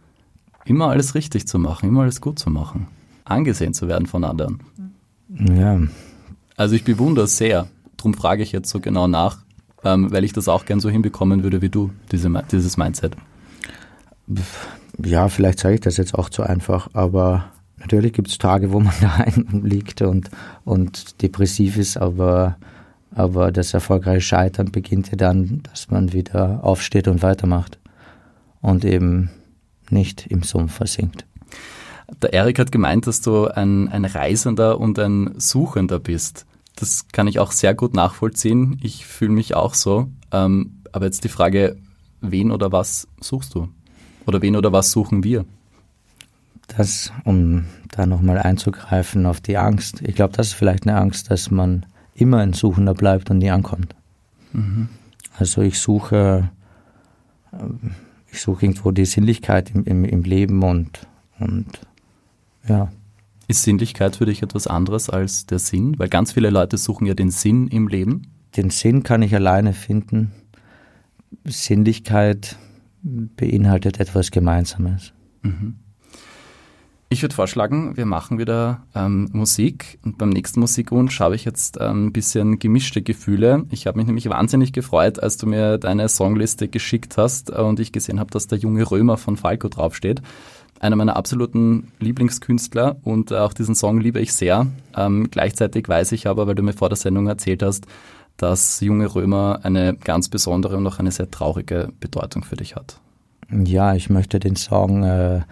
Immer 0.64 0.88
alles 0.88 1.14
richtig 1.14 1.46
zu 1.46 1.58
machen, 1.58 1.88
immer 1.90 2.02
alles 2.02 2.20
gut 2.20 2.38
zu 2.38 2.50
machen 2.50 2.88
angesehen 3.24 3.74
zu 3.74 3.88
werden 3.88 4.06
von 4.06 4.24
anderen. 4.24 4.60
Ja. 5.28 5.80
Also 6.56 6.74
ich 6.74 6.84
bewundere 6.84 7.24
es 7.24 7.36
sehr. 7.36 7.68
Darum 7.96 8.14
frage 8.14 8.42
ich 8.42 8.52
jetzt 8.52 8.70
so 8.70 8.80
genau 8.80 9.06
nach, 9.06 9.38
ähm, 9.82 10.12
weil 10.12 10.24
ich 10.24 10.32
das 10.32 10.48
auch 10.48 10.64
gern 10.64 10.80
so 10.80 10.88
hinbekommen 10.88 11.42
würde 11.42 11.62
wie 11.62 11.68
du, 11.68 11.90
diese, 12.12 12.30
dieses 12.50 12.76
Mindset. 12.76 13.16
Ja, 15.02 15.28
vielleicht 15.28 15.58
sage 15.58 15.74
ich 15.76 15.80
das 15.80 15.96
jetzt 15.96 16.14
auch 16.14 16.28
zu 16.28 16.42
einfach, 16.42 16.88
aber 16.92 17.46
natürlich 17.78 18.12
gibt 18.12 18.28
es 18.28 18.38
Tage, 18.38 18.72
wo 18.72 18.80
man 18.80 18.94
daheim 19.00 19.62
liegt 19.64 20.02
und, 20.02 20.30
und 20.64 21.22
depressiv 21.22 21.76
ist, 21.76 21.96
aber, 21.96 22.56
aber 23.14 23.50
das 23.52 23.74
erfolgreiche 23.74 24.20
Scheitern 24.20 24.70
beginnt 24.70 25.10
ja 25.10 25.16
dann, 25.16 25.62
dass 25.64 25.90
man 25.90 26.12
wieder 26.12 26.62
aufsteht 26.62 27.08
und 27.08 27.22
weitermacht 27.22 27.78
und 28.60 28.84
eben 28.84 29.30
nicht 29.90 30.26
im 30.26 30.42
Sumpf 30.42 30.74
versinkt. 30.74 31.26
Der 32.20 32.32
Erik 32.32 32.58
hat 32.58 32.72
gemeint, 32.72 33.06
dass 33.06 33.20
du 33.20 33.46
ein, 33.46 33.88
ein 33.88 34.04
Reisender 34.04 34.78
und 34.78 34.98
ein 34.98 35.34
Suchender 35.38 35.98
bist. 35.98 36.46
Das 36.76 37.08
kann 37.12 37.28
ich 37.28 37.38
auch 37.38 37.52
sehr 37.52 37.74
gut 37.74 37.94
nachvollziehen. 37.94 38.78
Ich 38.82 39.06
fühle 39.06 39.32
mich 39.32 39.54
auch 39.54 39.74
so. 39.74 40.08
Ähm, 40.32 40.82
aber 40.92 41.06
jetzt 41.06 41.24
die 41.24 41.28
Frage, 41.28 41.76
wen 42.20 42.50
oder 42.50 42.72
was 42.72 43.08
suchst 43.20 43.54
du? 43.54 43.68
Oder 44.26 44.42
wen 44.42 44.56
oder 44.56 44.72
was 44.72 44.90
suchen 44.90 45.24
wir? 45.24 45.44
Das, 46.76 47.12
um 47.24 47.66
da 47.90 48.06
nochmal 48.06 48.38
einzugreifen 48.38 49.26
auf 49.26 49.40
die 49.40 49.56
Angst. 49.56 50.00
Ich 50.02 50.14
glaube, 50.14 50.34
das 50.36 50.48
ist 50.48 50.54
vielleicht 50.54 50.86
eine 50.86 50.98
Angst, 50.98 51.30
dass 51.30 51.50
man 51.50 51.86
immer 52.14 52.38
ein 52.38 52.52
Suchender 52.52 52.94
bleibt 52.94 53.30
und 53.30 53.38
nie 53.38 53.50
ankommt. 53.50 53.94
Mhm. 54.52 54.88
Also 55.36 55.62
ich 55.62 55.78
suche, 55.78 56.50
äh, 57.52 57.56
ich 58.32 58.40
suche 58.40 58.66
irgendwo 58.66 58.90
die 58.90 59.04
Sinnlichkeit 59.04 59.70
im, 59.74 59.84
im, 59.84 60.04
im 60.04 60.22
Leben 60.22 60.62
und, 60.62 61.06
und 61.38 61.66
ja. 62.68 62.92
Ist 63.46 63.62
Sinnlichkeit 63.62 64.16
für 64.16 64.26
dich 64.26 64.42
etwas 64.42 64.66
anderes 64.66 65.10
als 65.10 65.44
der 65.46 65.58
Sinn? 65.58 65.98
Weil 65.98 66.08
ganz 66.08 66.32
viele 66.32 66.50
Leute 66.50 66.78
suchen 66.78 67.06
ja 67.06 67.14
den 67.14 67.30
Sinn 67.30 67.68
im 67.68 67.88
Leben. 67.88 68.32
Den 68.56 68.70
Sinn 68.70 69.02
kann 69.02 69.20
ich 69.20 69.34
alleine 69.34 69.74
finden. 69.74 70.32
Sinnlichkeit 71.44 72.56
beinhaltet 73.02 74.00
etwas 74.00 74.30
Gemeinsames. 74.30 75.12
Mhm. 75.42 75.76
Ich 77.10 77.22
würde 77.22 77.34
vorschlagen, 77.34 77.96
wir 77.96 78.06
machen 78.06 78.38
wieder 78.38 78.86
ähm, 78.94 79.28
Musik 79.32 79.98
und 80.04 80.18
beim 80.18 80.30
nächsten 80.30 80.58
Musikwunsch 80.58 81.20
habe 81.20 81.36
ich 81.36 81.44
jetzt 81.44 81.78
ähm, 81.80 82.06
ein 82.06 82.12
bisschen 82.12 82.58
gemischte 82.58 83.02
Gefühle. 83.02 83.66
Ich 83.70 83.86
habe 83.86 83.98
mich 83.98 84.06
nämlich 84.06 84.28
wahnsinnig 84.28 84.72
gefreut, 84.72 85.22
als 85.22 85.36
du 85.36 85.46
mir 85.46 85.78
deine 85.78 86.08
Songliste 86.08 86.66
geschickt 86.66 87.16
hast 87.18 87.50
und 87.50 87.78
ich 87.78 87.92
gesehen 87.92 88.18
habe, 88.18 88.30
dass 88.30 88.48
der 88.48 88.58
junge 88.58 88.90
Römer 88.90 89.16
von 89.16 89.36
Falco 89.36 89.68
draufsteht 89.68 90.22
einer 90.80 90.96
meiner 90.96 91.16
absoluten 91.16 91.92
Lieblingskünstler 92.00 92.96
und 93.02 93.32
auch 93.32 93.52
diesen 93.52 93.74
Song 93.74 94.00
liebe 94.00 94.20
ich 94.20 94.32
sehr. 94.32 94.66
Ähm, 94.96 95.28
gleichzeitig 95.30 95.88
weiß 95.88 96.12
ich 96.12 96.26
aber, 96.26 96.46
weil 96.46 96.54
du 96.54 96.62
mir 96.62 96.72
vor 96.72 96.88
der 96.88 96.96
Sendung 96.96 97.26
erzählt 97.26 97.62
hast, 97.62 97.86
dass 98.36 98.80
Junge 98.80 99.14
Römer 99.14 99.60
eine 99.62 99.94
ganz 99.94 100.28
besondere 100.28 100.76
und 100.76 100.86
auch 100.86 100.98
eine 100.98 101.12
sehr 101.12 101.30
traurige 101.30 101.90
Bedeutung 102.00 102.44
für 102.44 102.56
dich 102.56 102.76
hat. 102.76 102.98
Ja, 103.50 103.94
ich 103.94 104.10
möchte 104.10 104.40
den 104.40 104.56
Song 104.56 105.04
äh, 105.04 105.42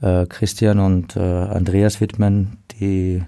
äh, 0.00 0.26
Christian 0.26 0.78
und 0.78 1.16
äh, 1.16 1.20
Andreas 1.20 2.00
widmen, 2.00 2.58
die 2.80 3.22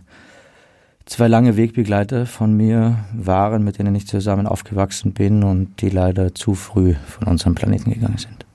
zwei 1.07 1.28
lange 1.28 1.57
Wegbegleiter 1.57 2.26
von 2.26 2.57
mir 2.57 3.04
waren, 3.12 3.64
mit 3.64 3.78
denen 3.78 3.94
ich 3.94 4.07
zusammen 4.07 4.46
aufgewachsen 4.46 5.12
bin 5.12 5.42
und 5.42 5.80
die 5.83 5.90
leider 5.90 6.35
zu 6.35 6.54
früh 6.54 6.94
von 7.07 7.28
unserem 7.28 7.54
Planeten 7.54 7.92
gegangen 7.92 8.18
sind. 8.18 8.46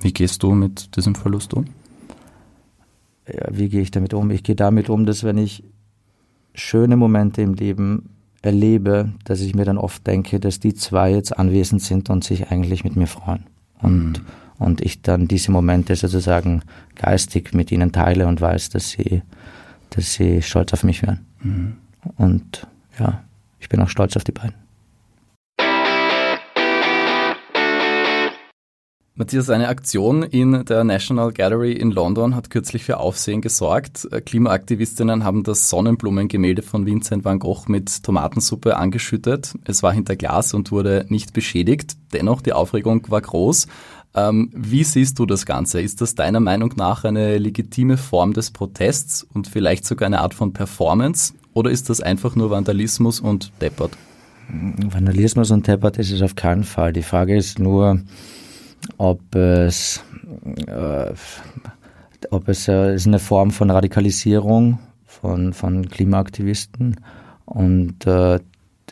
Wie 0.00 0.12
gehst 0.12 0.42
du 0.42 0.52
mit 0.52 0.96
diesem 0.96 1.14
Verlust 1.14 1.54
um? 1.54 1.66
Wie 3.50 3.68
gehe 3.68 3.82
ich 3.82 3.90
damit 3.90 4.14
um? 4.14 4.30
Ich 4.30 4.42
gehe 4.42 4.56
damit 4.56 4.88
um, 4.88 5.06
dass 5.06 5.24
wenn 5.24 5.38
ich 5.38 5.64
schöne 6.54 6.96
Momente 6.96 7.42
im 7.42 7.54
Leben 7.54 8.10
erlebe, 8.42 9.12
dass 9.24 9.40
ich 9.40 9.54
mir 9.54 9.64
dann 9.64 9.78
oft 9.78 10.06
denke, 10.06 10.40
dass 10.40 10.60
die 10.60 10.74
zwei 10.74 11.12
jetzt 11.12 11.36
anwesend 11.36 11.82
sind 11.82 12.10
und 12.10 12.24
sich 12.24 12.50
eigentlich 12.50 12.84
mit 12.84 12.96
mir 12.96 13.06
freuen. 13.06 13.44
Und, 13.80 14.12
mhm. 14.12 14.24
und 14.58 14.80
ich 14.80 15.02
dann 15.02 15.28
diese 15.28 15.52
Momente 15.52 15.94
sozusagen 15.96 16.62
geistig 16.94 17.54
mit 17.54 17.70
ihnen 17.70 17.92
teile 17.92 18.26
und 18.26 18.40
weiß, 18.40 18.70
dass 18.70 18.90
sie, 18.90 19.22
dass 19.90 20.14
sie 20.14 20.42
stolz 20.42 20.72
auf 20.72 20.84
mich 20.84 21.02
wären. 21.02 21.20
Mhm. 21.42 21.76
Und 22.16 22.66
ja, 22.98 23.22
ich 23.58 23.68
bin 23.68 23.80
auch 23.80 23.88
stolz 23.88 24.16
auf 24.16 24.24
die 24.24 24.32
beiden. 24.32 24.54
Matthias, 29.20 29.50
eine 29.50 29.68
Aktion 29.68 30.22
in 30.22 30.64
der 30.64 30.82
National 30.82 31.30
Gallery 31.30 31.72
in 31.72 31.90
London 31.90 32.34
hat 32.34 32.48
kürzlich 32.48 32.84
für 32.84 32.96
Aufsehen 32.96 33.42
gesorgt. 33.42 34.08
Klimaaktivistinnen 34.24 35.24
haben 35.24 35.42
das 35.42 35.68
Sonnenblumengemälde 35.68 36.62
von 36.62 36.86
Vincent 36.86 37.22
van 37.22 37.38
Gogh 37.38 37.66
mit 37.68 38.02
Tomatensuppe 38.02 38.78
angeschüttet. 38.78 39.52
Es 39.66 39.82
war 39.82 39.92
hinter 39.92 40.16
Glas 40.16 40.54
und 40.54 40.72
wurde 40.72 41.04
nicht 41.10 41.34
beschädigt. 41.34 41.98
Dennoch, 42.14 42.40
die 42.40 42.54
Aufregung 42.54 43.04
war 43.10 43.20
groß. 43.20 43.66
Ähm, 44.14 44.48
wie 44.54 44.84
siehst 44.84 45.18
du 45.18 45.26
das 45.26 45.44
Ganze? 45.44 45.82
Ist 45.82 46.00
das 46.00 46.14
deiner 46.14 46.40
Meinung 46.40 46.72
nach 46.78 47.04
eine 47.04 47.36
legitime 47.36 47.98
Form 47.98 48.32
des 48.32 48.50
Protests 48.50 49.26
und 49.34 49.46
vielleicht 49.46 49.84
sogar 49.84 50.06
eine 50.06 50.22
Art 50.22 50.32
von 50.32 50.54
Performance? 50.54 51.34
Oder 51.52 51.70
ist 51.70 51.90
das 51.90 52.00
einfach 52.00 52.36
nur 52.36 52.48
Vandalismus 52.48 53.20
und 53.20 53.52
Deppert? 53.60 53.98
Vandalismus 54.48 55.50
und 55.50 55.66
Deppert 55.66 55.98
ist 55.98 56.10
es 56.10 56.22
auf 56.22 56.36
keinen 56.36 56.64
Fall. 56.64 56.94
Die 56.94 57.02
Frage 57.02 57.36
ist 57.36 57.58
nur, 57.58 58.00
ob 58.98 59.34
es 59.34 60.02
äh, 60.66 61.12
ob 62.30 62.48
es 62.48 62.68
äh, 62.68 62.94
ist 62.94 63.06
eine 63.06 63.18
Form 63.18 63.50
von 63.50 63.70
Radikalisierung 63.70 64.78
von, 65.04 65.52
von 65.52 65.88
Klimaaktivisten 65.88 66.96
und 67.44 68.06
äh, 68.06 68.38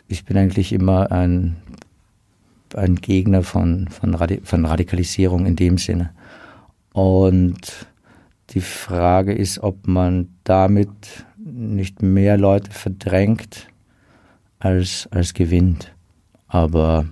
ich 0.09 0.25
bin 0.25 0.37
eigentlich 0.37 0.73
immer 0.73 1.11
ein, 1.11 1.55
ein 2.75 2.95
Gegner 2.95 3.43
von, 3.43 3.87
von, 3.87 4.15
Radi 4.15 4.41
von 4.43 4.65
Radikalisierung 4.65 5.45
in 5.45 5.55
dem 5.55 5.77
Sinne. 5.77 6.11
Und 6.93 7.87
die 8.49 8.61
Frage 8.61 9.33
ist, 9.33 9.59
ob 9.59 9.87
man 9.87 10.29
damit 10.43 11.25
nicht 11.37 12.01
mehr 12.01 12.37
Leute 12.37 12.71
verdrängt 12.71 13.67
als, 14.57 15.07
als 15.11 15.33
gewinnt. 15.33 15.93
Aber, 16.47 17.05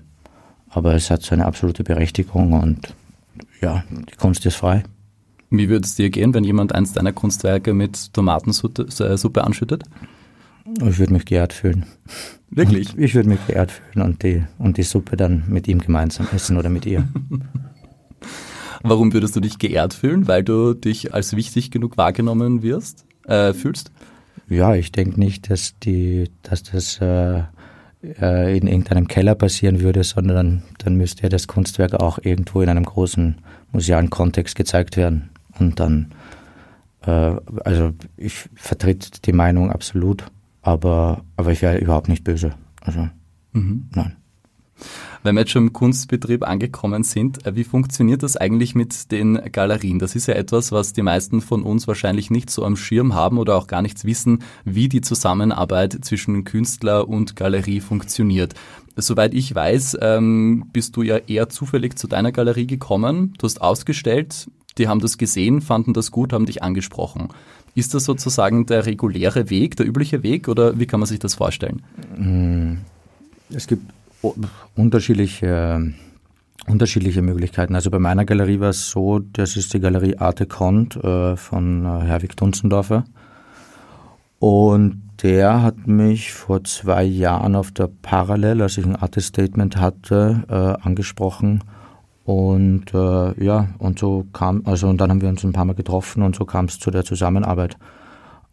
aber 0.69 0.93
es 0.95 1.09
hat 1.09 1.23
seine 1.23 1.45
absolute 1.45 1.83
Berechtigung 1.83 2.53
und 2.53 2.93
ja, 3.61 3.83
die 3.89 4.15
Kunst 4.15 4.45
ist 4.45 4.55
frei. 4.55 4.83
Wie 5.49 5.69
würde 5.69 5.85
es 5.85 5.95
dir 5.95 6.09
gehen, 6.09 6.33
wenn 6.33 6.43
jemand 6.43 6.75
eins 6.75 6.93
deiner 6.93 7.13
Kunstwerke 7.13 7.73
mit 7.73 8.13
Tomatensuppe 8.13 8.85
äh, 8.99 9.39
anschüttet? 9.39 9.83
Ich 10.85 10.99
würde 10.99 11.13
mich 11.13 11.25
geehrt 11.25 11.53
fühlen. 11.53 11.85
Wirklich? 12.49 12.97
Ich 12.97 13.15
würde 13.15 13.29
mich 13.29 13.45
geehrt 13.47 13.71
fühlen 13.71 14.05
und 14.05 14.23
die, 14.23 14.43
und 14.57 14.77
die 14.77 14.83
Suppe 14.83 15.15
dann 15.15 15.43
mit 15.47 15.67
ihm 15.67 15.79
gemeinsam 15.79 16.27
essen 16.33 16.57
oder 16.57 16.69
mit 16.69 16.85
ihr. 16.85 17.07
Warum 18.83 19.13
würdest 19.13 19.35
du 19.35 19.39
dich 19.39 19.57
geehrt 19.57 19.93
fühlen? 19.93 20.27
Weil 20.27 20.43
du 20.43 20.73
dich 20.73 21.13
als 21.13 21.35
wichtig 21.35 21.71
genug 21.71 21.97
wahrgenommen 21.97 22.61
wirst, 22.61 23.05
äh, 23.25 23.53
fühlst? 23.53 23.91
Ja, 24.49 24.75
ich 24.75 24.91
denke 24.91 25.19
nicht, 25.19 25.49
dass 25.49 25.79
die, 25.79 26.29
dass 26.43 26.63
das 26.63 26.99
äh, 27.01 27.43
äh, 28.03 28.57
in 28.57 28.67
irgendeinem 28.67 29.07
Keller 29.07 29.35
passieren 29.35 29.81
würde, 29.81 30.03
sondern 30.03 30.63
dann 30.79 30.95
müsste 30.95 31.23
ja 31.23 31.29
das 31.29 31.47
Kunstwerk 31.47 31.93
auch 31.95 32.19
irgendwo 32.21 32.61
in 32.61 32.69
einem 32.69 32.85
großen 32.85 33.37
musealen 33.71 34.09
Kontext 34.09 34.55
gezeigt 34.55 34.97
werden. 34.97 35.29
Und 35.59 35.79
dann, 35.79 36.11
äh, 37.05 37.35
also 37.63 37.91
ich 38.15 38.49
vertrete 38.55 39.21
die 39.21 39.33
Meinung 39.33 39.71
absolut, 39.71 40.25
aber, 40.61 41.23
aber 41.35 41.51
ich 41.51 41.61
wäre 41.61 41.77
überhaupt 41.77 42.09
nicht 42.09 42.23
böse. 42.23 42.53
Also, 42.81 43.09
mhm. 43.53 43.89
nein. 43.93 44.15
Wenn 45.23 45.35
wir 45.35 45.41
jetzt 45.41 45.51
schon 45.51 45.67
im 45.67 45.73
Kunstbetrieb 45.73 46.47
angekommen 46.47 47.03
sind, 47.03 47.45
äh, 47.45 47.55
wie 47.55 47.63
funktioniert 47.63 48.23
das 48.23 48.37
eigentlich 48.37 48.75
mit 48.75 49.11
den 49.11 49.39
Galerien? 49.51 49.99
Das 49.99 50.15
ist 50.15 50.27
ja 50.27 50.35
etwas, 50.35 50.71
was 50.71 50.93
die 50.93 51.01
meisten 51.01 51.41
von 51.41 51.63
uns 51.63 51.87
wahrscheinlich 51.87 52.29
nicht 52.29 52.49
so 52.49 52.63
am 52.63 52.75
Schirm 52.75 53.13
haben 53.13 53.37
oder 53.37 53.55
auch 53.55 53.67
gar 53.67 53.81
nichts 53.81 54.05
wissen, 54.05 54.43
wie 54.65 54.89
die 54.89 55.01
Zusammenarbeit 55.01 55.97
zwischen 56.01 56.43
Künstler 56.43 57.07
und 57.07 57.35
Galerie 57.35 57.81
funktioniert. 57.81 58.53
Soweit 58.95 59.33
ich 59.33 59.53
weiß, 59.53 59.97
ähm, 60.01 60.65
bist 60.73 60.95
du 60.95 61.03
ja 61.03 61.17
eher 61.17 61.49
zufällig 61.49 61.97
zu 61.97 62.07
deiner 62.07 62.31
Galerie 62.31 62.65
gekommen. 62.65 63.33
Du 63.37 63.45
hast 63.45 63.61
ausgestellt, 63.61 64.47
die 64.77 64.87
haben 64.87 65.01
das 65.01 65.17
gesehen, 65.17 65.61
fanden 65.61 65.93
das 65.93 66.11
gut, 66.11 66.33
haben 66.33 66.45
dich 66.45 66.63
angesprochen. 66.63 67.29
Ist 67.75 67.93
das 67.93 68.05
sozusagen 68.05 68.65
der 68.65 68.87
reguläre 68.87 69.51
Weg, 69.51 69.75
der 69.75 69.85
übliche 69.85 70.23
Weg 70.23 70.47
oder 70.47 70.79
wie 70.79 70.87
kann 70.87 70.99
man 70.99 71.07
sich 71.07 71.19
das 71.19 71.35
vorstellen? 71.35 71.83
Hm, 72.15 72.79
es 73.51 73.67
gibt 73.67 73.83
unterschiedliche, 74.75 75.93
unterschiedliche 76.67 77.21
Möglichkeiten. 77.21 77.75
Also 77.75 77.91
bei 77.91 77.99
meiner 77.99 78.25
Galerie 78.25 78.59
war 78.59 78.69
es 78.69 78.89
so, 78.89 79.19
das 79.19 79.55
ist 79.55 79.73
die 79.73 79.79
Galerie 79.79 80.17
Arte 80.17 80.45
Kont 80.45 80.95
äh, 80.97 81.35
von 81.35 81.85
äh, 81.85 82.05
Herwig 82.05 82.35
Dunzendorfer. 82.35 83.05
Und 84.39 85.03
der 85.23 85.63
hat 85.63 85.87
mich 85.87 86.33
vor 86.33 86.63
zwei 86.63 87.03
Jahren 87.03 87.55
auf 87.55 87.71
der 87.71 87.89
Parallel, 88.01 88.61
als 88.61 88.77
ich 88.77 88.85
ein 88.85 88.95
Artist 88.95 89.29
Statement 89.29 89.77
hatte, 89.77 90.43
äh, 90.47 90.85
angesprochen. 90.85 91.63
Und 92.23 92.93
äh, 92.93 93.43
ja, 93.43 93.69
und 93.79 93.97
so 93.97 94.25
kam, 94.33 94.61
also 94.65 94.89
und 94.89 94.99
dann 94.99 95.09
haben 95.09 95.21
wir 95.21 95.29
uns 95.29 95.43
ein 95.43 95.53
paar 95.53 95.65
Mal 95.65 95.73
getroffen 95.73 96.21
und 96.23 96.35
so 96.35 96.45
kam 96.45 96.65
es 96.65 96.77
zu 96.77 96.91
der 96.91 97.05
Zusammenarbeit. 97.05 97.77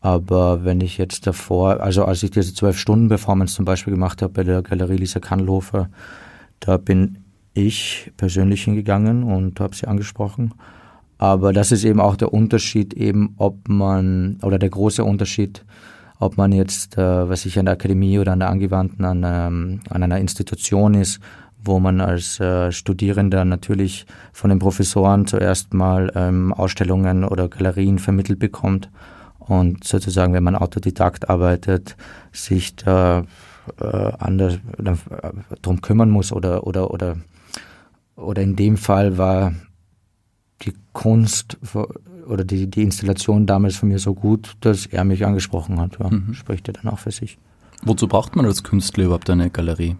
Aber 0.04 0.66
wenn 0.66 0.82
ich 0.82 0.98
jetzt 0.98 1.26
davor, 1.26 1.80
also 1.80 2.04
als 2.04 2.22
ich 2.22 2.30
diese 2.30 2.52
zwölf 2.52 2.78
Stunden 2.78 3.08
Performance 3.08 3.54
zum 3.54 3.64
Beispiel 3.64 3.94
gemacht 3.94 4.20
habe 4.20 4.34
bei 4.34 4.44
der 4.44 4.60
Galerie 4.60 4.98
Lisa 4.98 5.18
Kannlofer, 5.18 5.88
da 6.60 6.76
bin 6.76 7.24
ich 7.54 8.12
persönlich 8.18 8.64
hingegangen 8.64 9.22
und 9.22 9.60
habe 9.60 9.74
sie 9.74 9.86
angesprochen. 9.86 10.52
Aber 11.16 11.54
das 11.54 11.72
ist 11.72 11.84
eben 11.84 12.00
auch 12.00 12.16
der 12.16 12.34
Unterschied, 12.34 12.92
eben 12.92 13.32
ob 13.38 13.66
man, 13.66 14.38
oder 14.42 14.58
der 14.58 14.68
große 14.68 15.02
Unterschied, 15.02 15.64
ob 16.18 16.36
man 16.36 16.52
jetzt, 16.52 16.98
äh, 16.98 17.26
was 17.30 17.46
ich 17.46 17.58
an 17.58 17.64
der 17.64 17.72
Akademie 17.72 18.18
oder 18.18 18.32
an 18.32 18.40
der 18.40 18.50
Angewandten, 18.50 19.06
an, 19.06 19.22
ähm, 19.24 19.80
an 19.88 20.02
einer 20.02 20.18
Institution 20.18 20.92
ist, 20.92 21.18
wo 21.64 21.80
man 21.80 22.02
als 22.02 22.38
äh, 22.40 22.72
Studierender 22.72 23.46
natürlich 23.46 24.04
von 24.34 24.50
den 24.50 24.58
Professoren 24.58 25.26
zuerst 25.26 25.72
mal 25.72 26.12
ähm, 26.14 26.52
Ausstellungen 26.52 27.24
oder 27.24 27.48
Galerien 27.48 27.98
vermittelt 27.98 28.38
bekommt 28.38 28.90
und 29.46 29.84
sozusagen, 29.84 30.32
wenn 30.32 30.44
man 30.44 30.56
Autodidakt 30.56 31.28
arbeitet, 31.28 31.96
sich 32.32 32.76
da 32.76 33.24
äh, 33.80 34.12
anders 34.18 34.58
äh, 34.78 34.92
drum 35.62 35.80
kümmern 35.80 36.10
muss 36.10 36.32
oder 36.32 36.66
oder 36.66 36.90
oder 36.90 37.16
oder 38.16 38.42
in 38.42 38.56
dem 38.56 38.76
Fall 38.76 39.18
war 39.18 39.54
die 40.62 40.74
Kunst 40.92 41.58
oder 42.26 42.44
die, 42.44 42.70
die 42.70 42.82
Installation 42.82 43.46
damals 43.46 43.76
von 43.76 43.88
mir 43.88 43.98
so 43.98 44.14
gut, 44.14 44.56
dass 44.60 44.86
er 44.86 45.04
mich 45.04 45.26
angesprochen 45.26 45.80
hat. 45.80 45.98
Ja. 45.98 46.10
Mhm. 46.10 46.34
Spricht 46.34 46.68
er 46.68 46.74
dann 46.74 46.92
auch 46.92 46.98
für 46.98 47.10
sich. 47.10 47.38
Wozu 47.82 48.08
braucht 48.08 48.36
man 48.36 48.46
als 48.46 48.62
Künstler 48.62 49.04
überhaupt 49.04 49.28
eine 49.28 49.50
Galerie? 49.50 49.96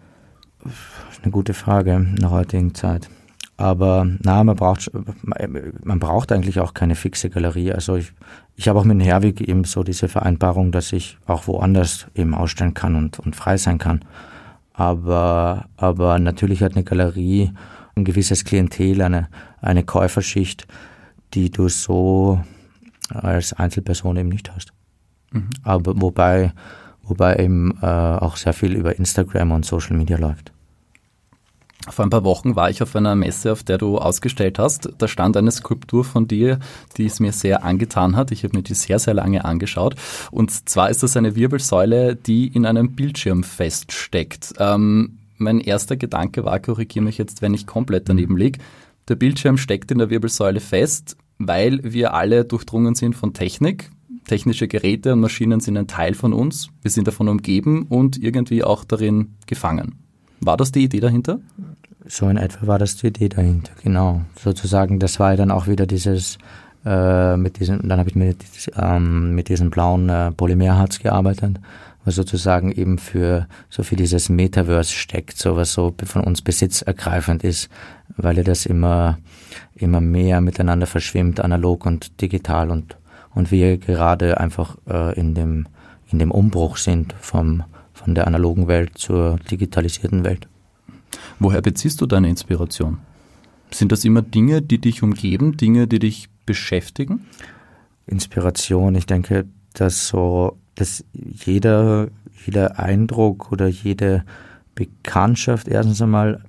Das 0.63 0.73
ist 1.13 1.23
eine 1.23 1.33
gute 1.33 1.53
Frage 1.53 1.93
in 1.93 2.17
der 2.17 2.31
heutigen 2.31 2.75
Zeit. 2.75 3.11
Aber 3.57 4.07
na, 4.23 4.43
man 4.43 4.57
braucht 4.57 4.91
man 5.23 6.01
braucht 6.01 6.33
eigentlich 6.33 6.59
auch 6.59 6.75
keine 6.75 6.97
fixe 6.97 7.31
Galerie. 7.31 7.73
Also 7.73 7.97
ich, 7.97 8.13
ich 8.57 8.69
habe 8.69 8.81
auch 8.81 8.85
mit 8.85 9.01
Herwig 9.03 9.41
eben 9.41 9.65
so 9.65 9.85
diese 9.85 10.09
Vereinbarung, 10.09 10.73
dass 10.73 10.93
ich 10.93 11.19
auch 11.27 11.47
woanders 11.47 12.09
eben 12.15 12.35
ausstellen 12.35 12.75
kann 12.75 12.97
und, 12.97 13.21
und 13.21 13.37
frei 13.37 13.57
sein 13.57 13.79
kann. 13.79 14.05
Aber, 14.73 15.67
aber 15.77 16.19
natürlich 16.19 16.63
hat 16.63 16.73
eine 16.73 16.83
Galerie 16.83 17.53
ein 17.97 18.05
gewisses 18.05 18.45
Klientel, 18.45 19.03
eine, 19.03 19.29
eine 19.61 19.85
Käuferschicht, 19.85 20.67
die 21.33 21.51
du 21.51 21.69
so 21.69 22.41
als 23.11 23.53
Einzelperson 23.53 24.17
eben 24.17 24.31
nicht 24.31 24.53
hast. 24.55 24.73
Mhm. 25.31 25.51
Aber 25.63 26.01
wobei, 26.01 26.53
wobei 27.03 27.37
eben 27.37 27.79
äh, 27.83 27.87
auch 27.87 28.37
sehr 28.37 28.53
viel 28.53 28.75
über 28.75 28.99
Instagram 28.99 29.53
und 29.53 29.65
Social 29.65 29.97
Media 29.97 30.17
läuft. 30.17 30.54
Vor 31.91 32.05
ein 32.05 32.11
paar 32.11 32.25
Wochen 32.25 32.57
war 32.57 32.71
ich 32.71 32.83
auf 32.83 32.97
einer 32.97 33.15
Messe, 33.15 33.53
auf 33.53 33.63
der 33.63 33.77
du 33.77 33.99
ausgestellt 33.99 34.59
hast. 34.59 34.91
Da 34.97 35.07
stand 35.07 35.37
eine 35.37 35.51
Skulptur 35.51 36.05
von 36.05 36.27
dir, 36.27 36.59
die 36.97 37.05
es 37.05 37.21
mir 37.21 37.33
sehr 37.33 37.63
angetan 37.63 38.17
hat. 38.17 38.33
Ich 38.33 38.43
habe 38.43 38.57
mir 38.57 38.63
die 38.63 38.75
sehr, 38.75 38.99
sehr 38.99 39.13
lange 39.13 39.45
angeschaut. 39.45 39.95
Und 40.31 40.51
zwar 40.69 40.89
ist 40.89 41.03
das 41.03 41.17
eine 41.17 41.37
Wirbelsäule, 41.37 42.17
die 42.17 42.49
in 42.49 42.65
einem 42.65 42.93
Bildschirm 42.93 43.45
feststeckt. 43.45 44.55
Ähm, 44.59 45.19
mein 45.37 45.61
erster 45.61 45.97
Gedanke 45.97 46.45
war, 46.45 46.59
korrigiere 46.59 47.05
mich 47.05 47.19
jetzt, 47.19 47.43
wenn 47.43 47.53
ich 47.53 47.67
komplett 47.67 48.09
daneben 48.09 48.37
liege. 48.37 48.61
Der 49.09 49.17
Bildschirm 49.17 49.59
steckt 49.59 49.91
in 49.91 49.99
der 49.99 50.09
Wirbelsäule 50.09 50.61
fest, 50.61 51.19
weil 51.39 51.81
wir 51.83 52.15
alle 52.15 52.47
durchdrungen 52.47 52.95
sind 52.95 53.15
von 53.15 53.35
Technik. 53.35 53.91
Technische 54.27 54.69
Geräte 54.69 55.13
und 55.13 55.21
Maschinen 55.21 55.61
sind 55.61 55.77
ein 55.77 55.87
Teil 55.87 56.15
von 56.15 56.33
uns. 56.33 56.71
Wir 56.81 56.91
sind 56.91 57.07
davon 57.07 57.29
umgeben 57.29 57.83
und 57.91 58.17
irgendwie 58.17 58.65
auch 58.65 58.85
darin 58.85 59.35
gefangen. 59.47 59.99
War 60.41 60.57
das 60.57 60.73
die 60.73 60.85
Idee 60.85 61.01
dahinter? 61.01 61.41
So 62.07 62.29
in 62.29 62.37
etwa 62.37 62.67
war 62.67 62.79
das 62.79 62.97
die 62.97 63.07
Idee 63.07 63.29
dahinter, 63.31 63.73
genau. 63.83 64.23
Sozusagen, 64.39 64.99
das 64.99 65.19
war 65.19 65.31
ja 65.31 65.37
dann 65.37 65.51
auch 65.51 65.67
wieder 65.67 65.87
dieses, 65.87 66.39
äh, 66.85 67.37
mit 67.37 67.61
diesem, 67.61 67.89
dann 67.89 67.99
habe 67.99 68.11
ich 68.11 68.15
mit, 68.15 68.45
ähm, 68.77 69.35
mit 69.35 69.49
diesem 69.49 69.71
blauen 69.71 70.09
äh, 70.11 70.31
Polymerharz 70.33 70.99
gearbeitet, 70.99 71.59
was 72.05 72.17
sozusagen 72.17 72.73
eben 72.73 72.99
für 72.99 73.47
so 73.71 73.83
für 73.83 73.97
dieses 73.97 74.29
Metaverse 74.29 74.93
steckt, 74.93 75.39
so 75.39 75.57
was 75.57 75.73
so 75.73 75.95
von 76.05 76.25
uns 76.25 76.43
besitzergreifend 76.43 77.43
ist, 77.43 77.71
weil 78.19 78.37
ja 78.37 78.43
das 78.43 78.67
immer, 78.67 79.19
immer 79.75 80.03
mehr 80.03 80.43
miteinander 80.43 80.87
verschwimmt, 80.87 81.41
analog 81.41 81.87
und 81.87 82.21
digital 82.21 82.71
und, 82.71 82.99
und 83.35 83.51
wir 83.51 83.79
gerade 83.79 84.39
einfach 84.39 84.77
äh, 84.87 85.19
in 85.19 85.35
dem, 85.35 85.67
in 86.13 86.19
dem 86.19 86.31
Umbruch 86.31 86.77
sind 86.77 87.15
vom, 87.19 87.63
von 87.95 88.15
der 88.15 88.27
analogen 88.27 88.69
Welt 88.69 88.99
zur 88.99 89.39
digitalisierten 89.51 90.23
Welt. 90.23 90.49
Woher 91.39 91.63
beziehst 91.63 92.01
du 92.01 92.07
deine 92.07 92.29
Inspiration? 92.29 92.99
Sind 93.71 93.93
das 93.93 94.05
immer 94.05 94.23
Dinge, 94.23 94.63
die 94.63 94.81
dich 94.81 95.03
umgeben, 95.03 95.57
Dinge, 95.57 95.87
die 95.87 95.99
dich 95.99 96.29
beschäftigen? 96.47 97.27
Inspiration, 98.07 98.95
ich 98.95 99.07
denke, 99.07 99.47
dass 99.73 100.09
so, 100.09 100.57
dass 100.75 101.05
jeder, 101.15 102.09
jeder 102.47 102.79
Eindruck 102.79 103.51
oder 103.51 103.67
jede 103.67 104.25
Bekanntschaft 104.75 105.69
erstens 105.69 106.03
einmal 106.03 106.45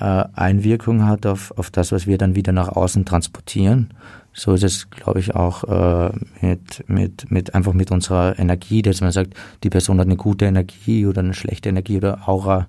äh, 0.00 0.24
Einwirkung 0.34 1.06
hat 1.06 1.26
auf, 1.26 1.52
auf 1.56 1.70
das, 1.70 1.92
was 1.92 2.06
wir 2.06 2.18
dann 2.18 2.34
wieder 2.34 2.52
nach 2.52 2.68
außen 2.68 3.04
transportieren. 3.04 3.90
So 4.32 4.52
ist 4.52 4.62
es, 4.62 4.90
glaube 4.90 5.18
ich, 5.18 5.34
auch 5.34 5.64
äh, 5.64 6.12
mit, 6.40 6.88
mit, 6.88 7.30
mit 7.30 7.54
einfach 7.54 7.72
mit 7.72 7.90
unserer 7.90 8.38
Energie, 8.38 8.82
dass 8.82 9.00
man 9.00 9.10
sagt, 9.10 9.34
die 9.64 9.70
Person 9.70 9.98
hat 9.98 10.06
eine 10.06 10.16
gute 10.16 10.44
Energie 10.44 11.06
oder 11.06 11.20
eine 11.20 11.34
schlechte 11.34 11.68
Energie 11.68 11.96
oder 11.96 12.28
Aura. 12.28 12.68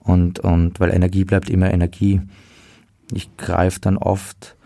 Und, 0.00 0.40
und 0.40 0.80
weil 0.80 0.90
Energie 0.90 1.24
bleibt 1.24 1.50
immer 1.50 1.72
Energie. 1.72 2.20
Ich 3.12 3.36
greife 3.36 3.80
dann 3.80 3.96
oft 3.96 4.56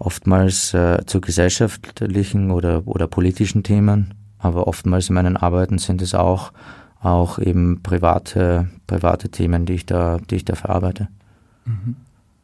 oftmals 0.00 0.72
äh, 0.72 1.04
zu 1.06 1.20
gesellschaftlichen 1.20 2.50
oder, 2.50 2.86
oder 2.86 3.06
politischen 3.06 3.62
Themen, 3.62 4.14
aber 4.38 4.66
oftmals 4.66 5.10
in 5.10 5.14
meinen 5.14 5.36
Arbeiten 5.36 5.78
sind 5.78 6.00
es 6.00 6.14
auch, 6.14 6.52
auch 7.00 7.38
eben 7.38 7.82
private, 7.82 8.70
private 8.86 9.28
Themen, 9.28 9.66
die 9.66 9.74
ich 9.74 9.86
da, 9.86 10.18
die 10.18 10.36
ich 10.36 10.44
da 10.46 10.54
verarbeite. 10.54 11.08
Mhm. 11.66 11.96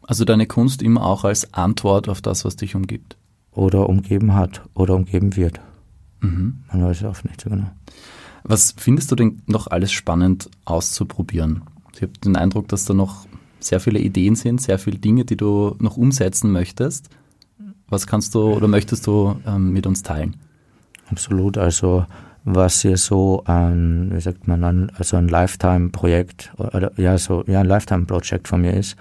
Also 0.03 0.25
deine 0.25 0.47
Kunst 0.47 0.83
immer 0.83 1.05
auch 1.05 1.25
als 1.25 1.53
Antwort 1.55 2.09
auf 2.09 2.21
das, 2.21 2.45
was 2.45 2.57
dich 2.57 2.77
umgibt. 2.77 3.17
Oder 3.53 3.89
umgeben 3.89 4.35
hat 4.35 4.61
oder 4.75 4.95
umgeben 4.95 5.35
wird. 5.35 5.61
Mhm. 6.21 6.63
Man 6.71 6.85
weiß 6.85 6.99
es 6.99 7.05
oft 7.05 7.25
nicht 7.25 7.41
so 7.41 7.49
genau. 7.49 7.71
Was 8.45 8.75
findest 8.77 9.11
du 9.11 9.17
denn 9.17 9.43
noch 9.47 9.67
alles 9.67 9.93
spannend 9.93 10.51
auszuprobieren? 10.67 11.63
Ich 11.97 12.03
habe 12.03 12.13
den 12.25 12.37
Eindruck, 12.37 12.69
dass 12.69 12.85
da 12.85 12.95
noch 12.95 13.27
sehr 13.59 13.81
viele 13.81 13.99
Ideen 13.99 14.37
sind, 14.37 14.61
sehr 14.61 14.79
viele 14.79 14.99
Dinge, 14.99 15.25
die 15.25 15.37
du 15.37 15.77
noch 15.79 15.97
umsetzen 15.97 16.53
möchtest. 16.53 17.09
Was 17.89 18.07
kannst 18.07 18.35
du 18.35 18.53
oder 18.53 18.69
möchtest 18.69 19.07
du 19.07 19.37
ähm, 19.47 19.73
mit 19.73 19.87
uns 19.87 20.03
teilen? 20.03 20.37
Absolut. 21.11 21.57
Also 21.57 22.05
was 22.45 22.83
hier 22.83 22.97
so 22.97 23.43
ein, 23.47 24.11
wie 24.13 24.21
sagt 24.21 24.47
man, 24.47 24.63
ein, 24.63 24.93
also 24.97 25.17
ein 25.17 25.29
Lifetime-Projekt 25.29 26.53
oder 26.59 26.93
ja 26.97 27.17
so 27.19 27.45
ja 27.47 27.61
ein 27.61 27.67
Lifetime-Projekt 27.67 28.49
von 28.49 28.61
mir 28.61 28.75
ist, 28.75 28.97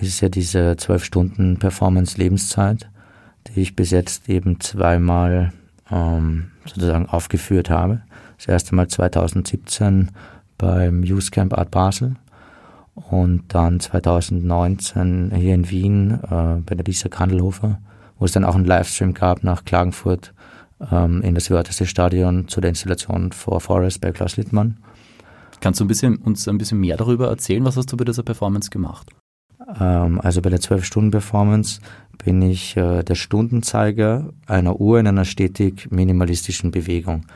ist 0.00 0.20
ja 0.20 0.28
diese 0.28 0.76
zwölf 0.76 1.04
Stunden 1.04 1.58
Performance-Lebenszeit, 1.58 2.88
die 3.48 3.60
ich 3.60 3.76
bis 3.76 3.90
jetzt 3.90 4.28
eben 4.28 4.60
zweimal 4.60 5.52
ähm, 5.90 6.52
sozusagen 6.64 7.06
aufgeführt 7.06 7.70
habe. 7.70 8.02
Das 8.36 8.46
erste 8.48 8.74
Mal 8.74 8.88
2017 8.88 10.10
beim 10.58 11.02
Youth 11.02 11.32
Camp 11.32 11.56
Art 11.56 11.70
Basel 11.70 12.16
und 12.96 13.44
dann 13.48 13.78
2019 13.78 15.32
hier 15.34 15.54
in 15.54 15.70
Wien 15.70 16.18
äh, 16.24 16.60
bei 16.64 16.74
der 16.74 16.84
Lisa 16.84 17.08
Kandelhofer, 17.08 17.78
wo 18.18 18.24
es 18.24 18.32
dann 18.32 18.44
auch 18.44 18.54
einen 18.54 18.64
Livestream 18.64 19.14
gab 19.14 19.44
nach 19.44 19.64
Klagenfurt 19.64 20.32
ähm, 20.90 21.22
in 21.22 21.34
das 21.34 21.50
Wörthersee 21.50 21.86
Stadion 21.86 22.48
zu 22.48 22.60
der 22.60 22.70
Installation 22.70 23.32
For 23.32 23.60
Forest 23.60 24.00
bei 24.00 24.12
Klaus 24.12 24.36
Littmann. 24.36 24.78
Kannst 25.60 25.80
du 25.80 25.84
ein 25.84 25.88
bisschen, 25.88 26.16
uns 26.16 26.48
ein 26.48 26.58
bisschen 26.58 26.80
mehr 26.80 26.96
darüber 26.96 27.28
erzählen? 27.28 27.64
Was 27.64 27.76
hast 27.76 27.92
du 27.92 27.96
bei 27.96 28.04
dieser 28.04 28.22
Performance 28.22 28.70
gemacht? 28.70 29.10
Ähm, 29.78 30.20
also 30.20 30.42
bei 30.42 30.50
der 30.50 30.60
12-Stunden-Performance 30.60 31.80
bin 32.24 32.42
ich 32.42 32.76
äh, 32.76 33.02
der 33.02 33.14
Stundenzeiger 33.14 34.32
einer 34.46 34.80
Uhr 34.80 34.98
in 35.00 35.06
einer 35.06 35.24
stetig 35.24 35.90
minimalistischen 35.90 36.70
Bewegung. 36.70 37.26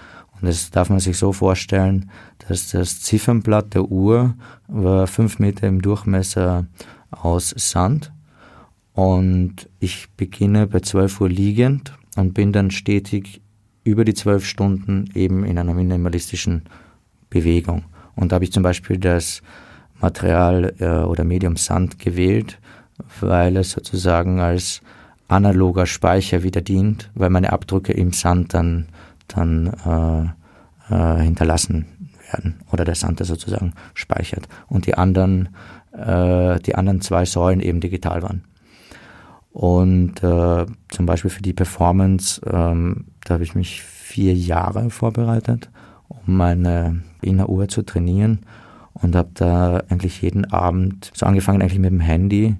Und 0.40 0.48
das 0.48 0.70
darf 0.70 0.90
man 0.90 1.00
sich 1.00 1.18
so 1.18 1.32
vorstellen, 1.32 2.10
dass 2.48 2.70
das 2.70 3.00
Ziffernblatt 3.00 3.74
der 3.74 3.84
Uhr 3.84 4.34
war 4.68 5.06
fünf 5.06 5.38
Meter 5.38 5.68
im 5.68 5.82
Durchmesser 5.82 6.66
aus 7.10 7.54
Sand. 7.56 8.12
Und 8.92 9.68
ich 9.78 10.08
beginne 10.16 10.66
bei 10.66 10.80
12 10.80 11.20
Uhr 11.20 11.28
liegend 11.28 11.94
und 12.16 12.34
bin 12.34 12.52
dann 12.52 12.70
stetig 12.70 13.40
über 13.84 14.04
die 14.04 14.14
zwölf 14.14 14.44
Stunden 14.44 15.06
eben 15.14 15.44
in 15.44 15.58
einer 15.58 15.74
minimalistischen 15.74 16.62
Bewegung. 17.28 17.84
Und 18.14 18.32
da 18.32 18.34
habe 18.34 18.44
ich 18.44 18.52
zum 18.52 18.62
Beispiel 18.62 18.98
das 18.98 19.42
Material 20.00 20.74
äh, 20.78 21.06
oder 21.06 21.24
Medium 21.24 21.56
Sand 21.56 21.98
gewählt, 21.98 22.58
weil 23.20 23.56
es 23.56 23.70
sozusagen 23.70 24.40
als 24.40 24.82
analoger 25.28 25.86
Speicher 25.86 26.42
wieder 26.42 26.60
dient, 26.60 27.10
weil 27.14 27.30
meine 27.30 27.52
Abdrücke 27.52 27.92
im 27.92 28.12
Sand 28.12 28.54
dann, 28.54 28.88
dann 29.34 30.34
äh, 30.90 30.94
äh, 30.94 31.22
hinterlassen 31.22 31.86
werden 32.32 32.60
oder 32.70 32.84
der 32.84 32.94
Sand 32.94 33.20
das 33.20 33.28
sozusagen 33.28 33.72
speichert 33.94 34.48
und 34.68 34.86
die 34.86 34.94
anderen, 34.94 35.50
äh, 35.92 36.58
die 36.60 36.74
anderen 36.74 37.00
zwei 37.00 37.24
Säulen 37.24 37.60
eben 37.60 37.80
digital 37.80 38.22
waren. 38.22 38.44
Und 39.52 40.22
äh, 40.22 40.66
zum 40.88 41.06
Beispiel 41.06 41.30
für 41.30 41.42
die 41.42 41.52
Performance, 41.52 42.40
ähm, 42.46 43.06
da 43.24 43.34
habe 43.34 43.44
ich 43.44 43.54
mich 43.54 43.82
vier 43.82 44.32
Jahre 44.34 44.90
vorbereitet, 44.90 45.70
um 46.08 46.36
meine 46.36 47.02
Inneruhr 47.20 47.68
zu 47.68 47.82
trainieren 47.82 48.40
und 48.94 49.16
habe 49.16 49.30
da 49.34 49.82
eigentlich 49.88 50.22
jeden 50.22 50.44
Abend, 50.52 51.10
so 51.14 51.26
angefangen 51.26 51.62
eigentlich 51.62 51.78
mit 51.80 51.90
dem 51.90 52.00
Handy, 52.00 52.56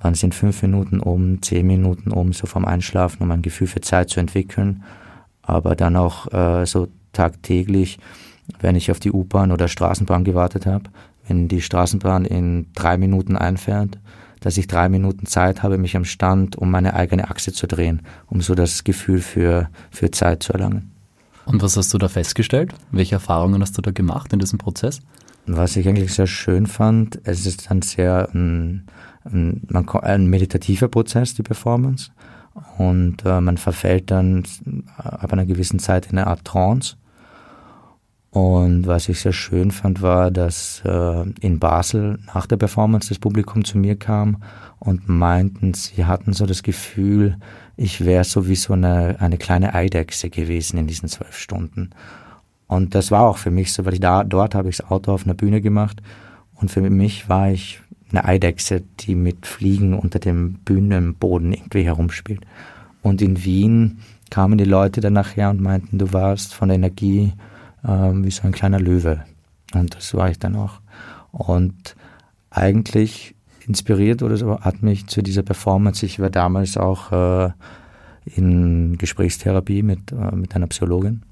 wann 0.00 0.14
sind 0.14 0.34
fünf 0.34 0.62
Minuten 0.62 1.00
um, 1.00 1.40
zehn 1.40 1.66
Minuten 1.66 2.10
um, 2.10 2.32
so 2.32 2.46
vom 2.46 2.66
Einschlafen, 2.66 3.22
um 3.22 3.30
ein 3.30 3.42
Gefühl 3.42 3.66
für 3.66 3.80
Zeit 3.80 4.10
zu 4.10 4.20
entwickeln, 4.20 4.82
aber 5.46 5.76
dann 5.76 5.96
auch 5.96 6.32
äh, 6.32 6.66
so 6.66 6.88
tagtäglich, 7.12 7.98
wenn 8.60 8.76
ich 8.76 8.90
auf 8.90 9.00
die 9.00 9.12
U-Bahn 9.12 9.52
oder 9.52 9.68
Straßenbahn 9.68 10.24
gewartet 10.24 10.66
habe, 10.66 10.84
wenn 11.26 11.48
die 11.48 11.62
Straßenbahn 11.62 12.24
in 12.24 12.66
drei 12.74 12.96
Minuten 12.96 13.36
einfährt, 13.36 13.98
dass 14.40 14.58
ich 14.58 14.66
drei 14.66 14.90
Minuten 14.90 15.24
Zeit 15.26 15.62
habe, 15.62 15.78
mich 15.78 15.96
am 15.96 16.04
Stand 16.04 16.56
um 16.56 16.70
meine 16.70 16.94
eigene 16.94 17.30
Achse 17.30 17.52
zu 17.52 17.66
drehen, 17.66 18.02
um 18.26 18.42
so 18.42 18.54
das 18.54 18.84
Gefühl 18.84 19.20
für, 19.20 19.70
für 19.90 20.10
Zeit 20.10 20.42
zu 20.42 20.52
erlangen. 20.52 20.90
Und 21.46 21.62
was 21.62 21.76
hast 21.76 21.92
du 21.94 21.98
da 21.98 22.08
festgestellt? 22.08 22.74
Welche 22.90 23.14
Erfahrungen 23.14 23.62
hast 23.62 23.76
du 23.76 23.82
da 23.82 23.90
gemacht 23.90 24.32
in 24.32 24.38
diesem 24.38 24.58
Prozess? 24.58 25.00
Was 25.46 25.76
ich 25.76 25.86
eigentlich 25.88 26.12
sehr 26.12 26.26
schön 26.26 26.66
fand, 26.66 27.20
es 27.24 27.44
ist 27.44 27.70
ein 27.70 27.82
sehr 27.82 28.28
ein, 28.32 28.86
ein, 29.24 29.66
ein 30.02 30.26
meditativer 30.26 30.88
Prozess, 30.88 31.34
die 31.34 31.42
Performance. 31.42 32.10
Und 32.78 33.24
äh, 33.24 33.40
man 33.40 33.56
verfällt 33.56 34.10
dann 34.10 34.44
ab 34.96 35.32
einer 35.32 35.46
gewissen 35.46 35.78
Zeit 35.78 36.06
in 36.06 36.18
eine 36.18 36.26
Art 36.26 36.44
Trance. 36.44 36.96
Und 38.30 38.88
was 38.88 39.08
ich 39.08 39.20
sehr 39.20 39.32
schön 39.32 39.70
fand, 39.70 40.02
war, 40.02 40.32
dass 40.32 40.82
äh, 40.84 41.22
in 41.40 41.60
Basel 41.60 42.18
nach 42.34 42.46
der 42.46 42.56
Performance 42.56 43.08
das 43.08 43.20
Publikum 43.20 43.64
zu 43.64 43.78
mir 43.78 43.96
kam 43.96 44.42
und 44.80 45.08
meinten, 45.08 45.72
sie 45.72 46.04
hatten 46.04 46.32
so 46.32 46.44
das 46.44 46.64
Gefühl, 46.64 47.38
ich 47.76 48.04
wäre 48.04 48.24
so 48.24 48.48
wie 48.48 48.56
so 48.56 48.72
eine, 48.72 49.20
eine 49.20 49.38
kleine 49.38 49.74
Eidechse 49.74 50.30
gewesen 50.30 50.78
in 50.78 50.88
diesen 50.88 51.08
zwölf 51.08 51.38
Stunden. 51.38 51.90
Und 52.66 52.96
das 52.96 53.12
war 53.12 53.22
auch 53.22 53.38
für 53.38 53.52
mich 53.52 53.72
so, 53.72 53.84
weil 53.84 53.94
ich 53.94 54.00
da, 54.00 54.24
dort 54.24 54.56
habe 54.56 54.68
ich 54.68 54.78
das 54.78 54.90
Auto 54.90 55.12
auf 55.12 55.24
einer 55.24 55.34
Bühne 55.34 55.60
gemacht 55.60 56.02
und 56.54 56.70
für 56.70 56.80
mich 56.80 57.28
war 57.28 57.50
ich 57.50 57.80
eine 58.16 58.24
Eidechse, 58.24 58.82
die 59.00 59.14
mit 59.14 59.46
Fliegen 59.46 59.94
unter 59.98 60.18
dem 60.18 60.54
Bühnenboden 60.64 61.52
irgendwie 61.52 61.84
herumspielt. 61.84 62.40
Und 63.02 63.20
in 63.20 63.44
Wien 63.44 63.98
kamen 64.30 64.58
die 64.58 64.64
Leute 64.64 65.00
dann 65.00 65.12
nachher 65.12 65.50
und 65.50 65.60
meinten, 65.60 65.98
du 65.98 66.12
warst 66.12 66.54
von 66.54 66.68
der 66.68 66.76
Energie 66.76 67.32
ähm, 67.86 68.24
wie 68.24 68.30
so 68.30 68.44
ein 68.44 68.52
kleiner 68.52 68.80
Löwe. 68.80 69.24
Und 69.74 69.94
das 69.94 70.14
war 70.14 70.30
ich 70.30 70.38
dann 70.38 70.56
auch. 70.56 70.80
Und 71.32 71.96
eigentlich 72.50 73.34
inspiriert 73.66 74.22
oder 74.22 74.36
so 74.36 74.60
hat 74.60 74.82
mich 74.82 75.06
zu 75.06 75.22
dieser 75.22 75.42
Performance, 75.42 76.06
ich 76.06 76.20
war 76.20 76.30
damals 76.30 76.76
auch 76.76 77.12
äh, 77.12 77.50
in 78.24 78.96
Gesprächstherapie 78.96 79.82
mit, 79.82 80.12
äh, 80.12 80.34
mit 80.34 80.54
einer 80.54 80.66
Psychologin 80.68 81.22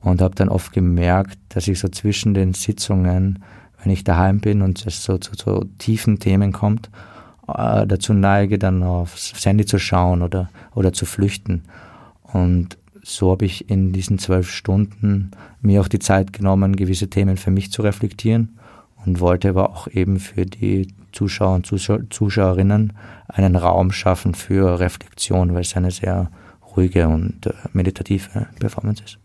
und 0.00 0.22
habe 0.22 0.34
dann 0.34 0.48
oft 0.48 0.72
gemerkt, 0.72 1.38
dass 1.50 1.68
ich 1.68 1.78
so 1.78 1.88
zwischen 1.88 2.34
den 2.34 2.54
Sitzungen, 2.54 3.42
wenn 3.82 3.92
ich 3.92 4.04
daheim 4.04 4.40
bin 4.40 4.62
und 4.62 4.86
es 4.86 5.04
so 5.04 5.18
zu 5.18 5.32
so, 5.34 5.60
so 5.60 5.64
tiefen 5.78 6.18
Themen 6.18 6.52
kommt, 6.52 6.90
äh, 7.48 7.86
dazu 7.86 8.12
neige, 8.12 8.58
dann 8.58 8.82
aufs 8.82 9.44
Handy 9.44 9.66
zu 9.66 9.78
schauen 9.78 10.22
oder, 10.22 10.50
oder 10.74 10.92
zu 10.92 11.06
flüchten. 11.06 11.62
Und 12.22 12.76
so 13.02 13.30
habe 13.30 13.44
ich 13.44 13.70
in 13.70 13.92
diesen 13.92 14.18
zwölf 14.18 14.50
Stunden 14.50 15.30
mir 15.60 15.80
auch 15.80 15.88
die 15.88 15.98
Zeit 15.98 16.32
genommen, 16.32 16.76
gewisse 16.76 17.08
Themen 17.08 17.36
für 17.36 17.50
mich 17.50 17.72
zu 17.72 17.82
reflektieren 17.82 18.58
und 19.04 19.20
wollte 19.20 19.48
aber 19.48 19.70
auch 19.70 19.88
eben 19.88 20.20
für 20.20 20.44
die 20.44 20.88
Zuschauer 21.12 21.56
und 21.56 21.66
Zuschauerinnen 22.12 22.92
einen 23.28 23.56
Raum 23.56 23.90
schaffen 23.90 24.34
für 24.34 24.78
Reflexion, 24.78 25.54
weil 25.54 25.62
es 25.62 25.76
eine 25.76 25.90
sehr 25.90 26.30
ruhige 26.76 27.08
und 27.08 27.46
äh, 27.46 27.52
meditative 27.72 28.46
Performance 28.58 29.02
ist. 29.02 29.18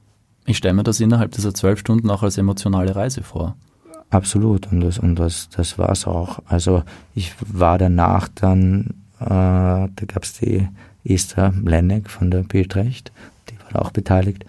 Ich 0.45 0.57
stelle 0.57 0.73
mir 0.73 0.83
das 0.83 0.99
innerhalb 0.99 1.31
dieser 1.31 1.53
zwölf 1.53 1.79
Stunden 1.79 2.09
auch 2.09 2.23
als 2.23 2.37
emotionale 2.37 2.95
Reise 2.95 3.23
vor. 3.23 3.55
Absolut, 4.15 4.71
und 4.71 4.81
das, 4.81 4.97
und 4.97 5.15
das, 5.15 5.49
das 5.49 5.77
war 5.77 5.89
es 5.89 6.07
auch. 6.07 6.39
Also 6.47 6.83
ich 7.13 7.33
war 7.39 7.77
danach 7.77 8.29
dann, 8.33 8.93
äh, 9.19 9.25
da 9.27 9.89
gab 10.07 10.23
es 10.23 10.33
die 10.33 10.67
Esther 11.03 11.53
Lenneck 11.63 12.09
von 12.09 12.31
der 12.31 12.43
Bildrecht, 12.43 13.11
die 13.49 13.55
war 13.73 13.81
auch 13.81 13.91
beteiligt. 13.91 14.45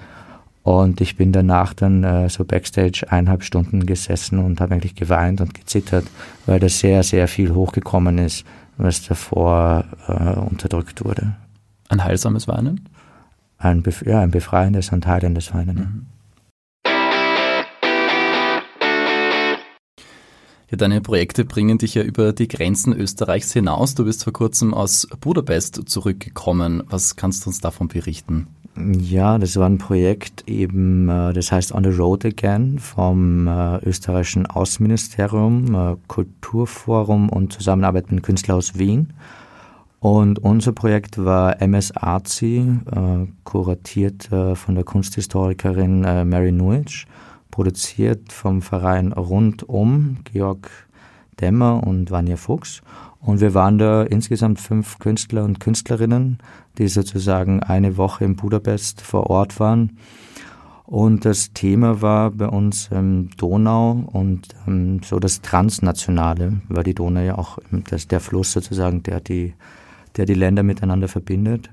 Und 0.62 1.00
ich 1.00 1.16
bin 1.16 1.32
danach 1.32 1.74
dann 1.74 2.04
äh, 2.04 2.28
so 2.28 2.44
backstage 2.44 3.06
eineinhalb 3.08 3.42
Stunden 3.42 3.86
gesessen 3.86 4.38
und 4.38 4.60
habe 4.60 4.74
eigentlich 4.74 4.94
geweint 4.94 5.40
und 5.40 5.54
gezittert, 5.54 6.06
weil 6.46 6.60
da 6.60 6.68
sehr, 6.68 7.02
sehr 7.02 7.26
viel 7.26 7.52
hochgekommen 7.52 8.18
ist, 8.18 8.44
was 8.76 9.02
davor 9.06 9.84
äh, 10.06 10.38
unterdrückt 10.38 11.04
wurde. 11.04 11.34
Ein 11.88 12.04
heilsames 12.04 12.46
Weinen? 12.46 12.88
ein, 13.58 13.82
ja, 14.04 14.20
ein 14.20 14.30
befreiendes 14.30 14.92
und 14.92 15.06
heilendes 15.06 15.54
Weinen. 15.54 15.76
Mhm. 15.76 16.06
Ja, 20.68 20.76
deine 20.76 21.00
Projekte 21.00 21.44
bringen 21.44 21.78
dich 21.78 21.94
ja 21.94 22.02
über 22.02 22.32
die 22.32 22.48
Grenzen 22.48 22.92
Österreichs 22.92 23.52
hinaus. 23.52 23.94
Du 23.94 24.04
bist 24.04 24.24
vor 24.24 24.32
kurzem 24.32 24.74
aus 24.74 25.06
Budapest 25.20 25.88
zurückgekommen. 25.88 26.82
Was 26.90 27.14
kannst 27.14 27.44
du 27.44 27.50
uns 27.50 27.60
davon 27.60 27.86
berichten? 27.86 28.48
Ja, 28.76 29.38
das 29.38 29.56
war 29.56 29.68
ein 29.68 29.78
Projekt 29.78 30.42
eben, 30.48 31.08
äh, 31.08 31.32
das 31.32 31.50
heißt 31.52 31.72
On 31.72 31.84
the 31.84 31.90
Road 31.90 32.26
Again 32.26 32.80
vom 32.80 33.46
äh, 33.46 33.78
österreichischen 33.84 34.46
Außenministerium, 34.46 35.74
äh, 35.74 35.96
Kulturforum 36.08 37.30
und 37.30 37.52
Zusammenarbeit 37.52 38.10
mit 38.10 38.24
Künstler 38.24 38.56
aus 38.56 38.76
Wien. 38.76 39.12
Und 40.00 40.40
unser 40.40 40.72
Projekt 40.72 41.24
war 41.24 41.62
MS 41.62 41.92
äh, 41.92 42.66
kuratiert 43.44 44.28
von 44.28 44.74
der 44.74 44.84
Kunsthistorikerin 44.84 46.00
Mary 46.28 46.52
Nuitsch, 46.52 47.06
produziert 47.50 48.32
vom 48.32 48.62
Verein 48.62 49.12
Rundum, 49.12 50.18
Georg 50.24 50.70
Dämmer 51.40 51.86
und 51.86 52.10
Vanja 52.10 52.36
Fuchs. 52.36 52.82
Und 53.20 53.40
wir 53.40 53.54
waren 53.54 53.78
da 53.78 54.02
insgesamt 54.02 54.60
fünf 54.60 54.98
Künstler 54.98 55.44
und 55.44 55.60
Künstlerinnen, 55.60 56.38
die 56.78 56.88
sozusagen 56.88 57.62
eine 57.62 57.96
Woche 57.96 58.24
in 58.24 58.36
Budapest 58.36 59.00
vor 59.00 59.28
Ort 59.30 59.58
waren. 59.58 59.98
Und 60.84 61.24
das 61.24 61.52
Thema 61.52 62.00
war 62.00 62.30
bei 62.30 62.46
uns 62.46 62.88
ähm, 62.92 63.30
Donau 63.36 64.04
und 64.12 64.48
ähm, 64.68 65.00
so 65.04 65.18
das 65.18 65.42
Transnationale, 65.42 66.60
weil 66.68 66.84
die 66.84 66.94
Donau 66.94 67.20
ja 67.20 67.36
auch 67.36 67.58
das, 67.90 68.06
der 68.06 68.20
Fluss 68.20 68.52
sozusagen, 68.52 69.02
der 69.02 69.20
die, 69.20 69.54
der 70.16 70.26
die 70.26 70.34
Länder 70.34 70.62
miteinander 70.62 71.08
verbindet. 71.08 71.70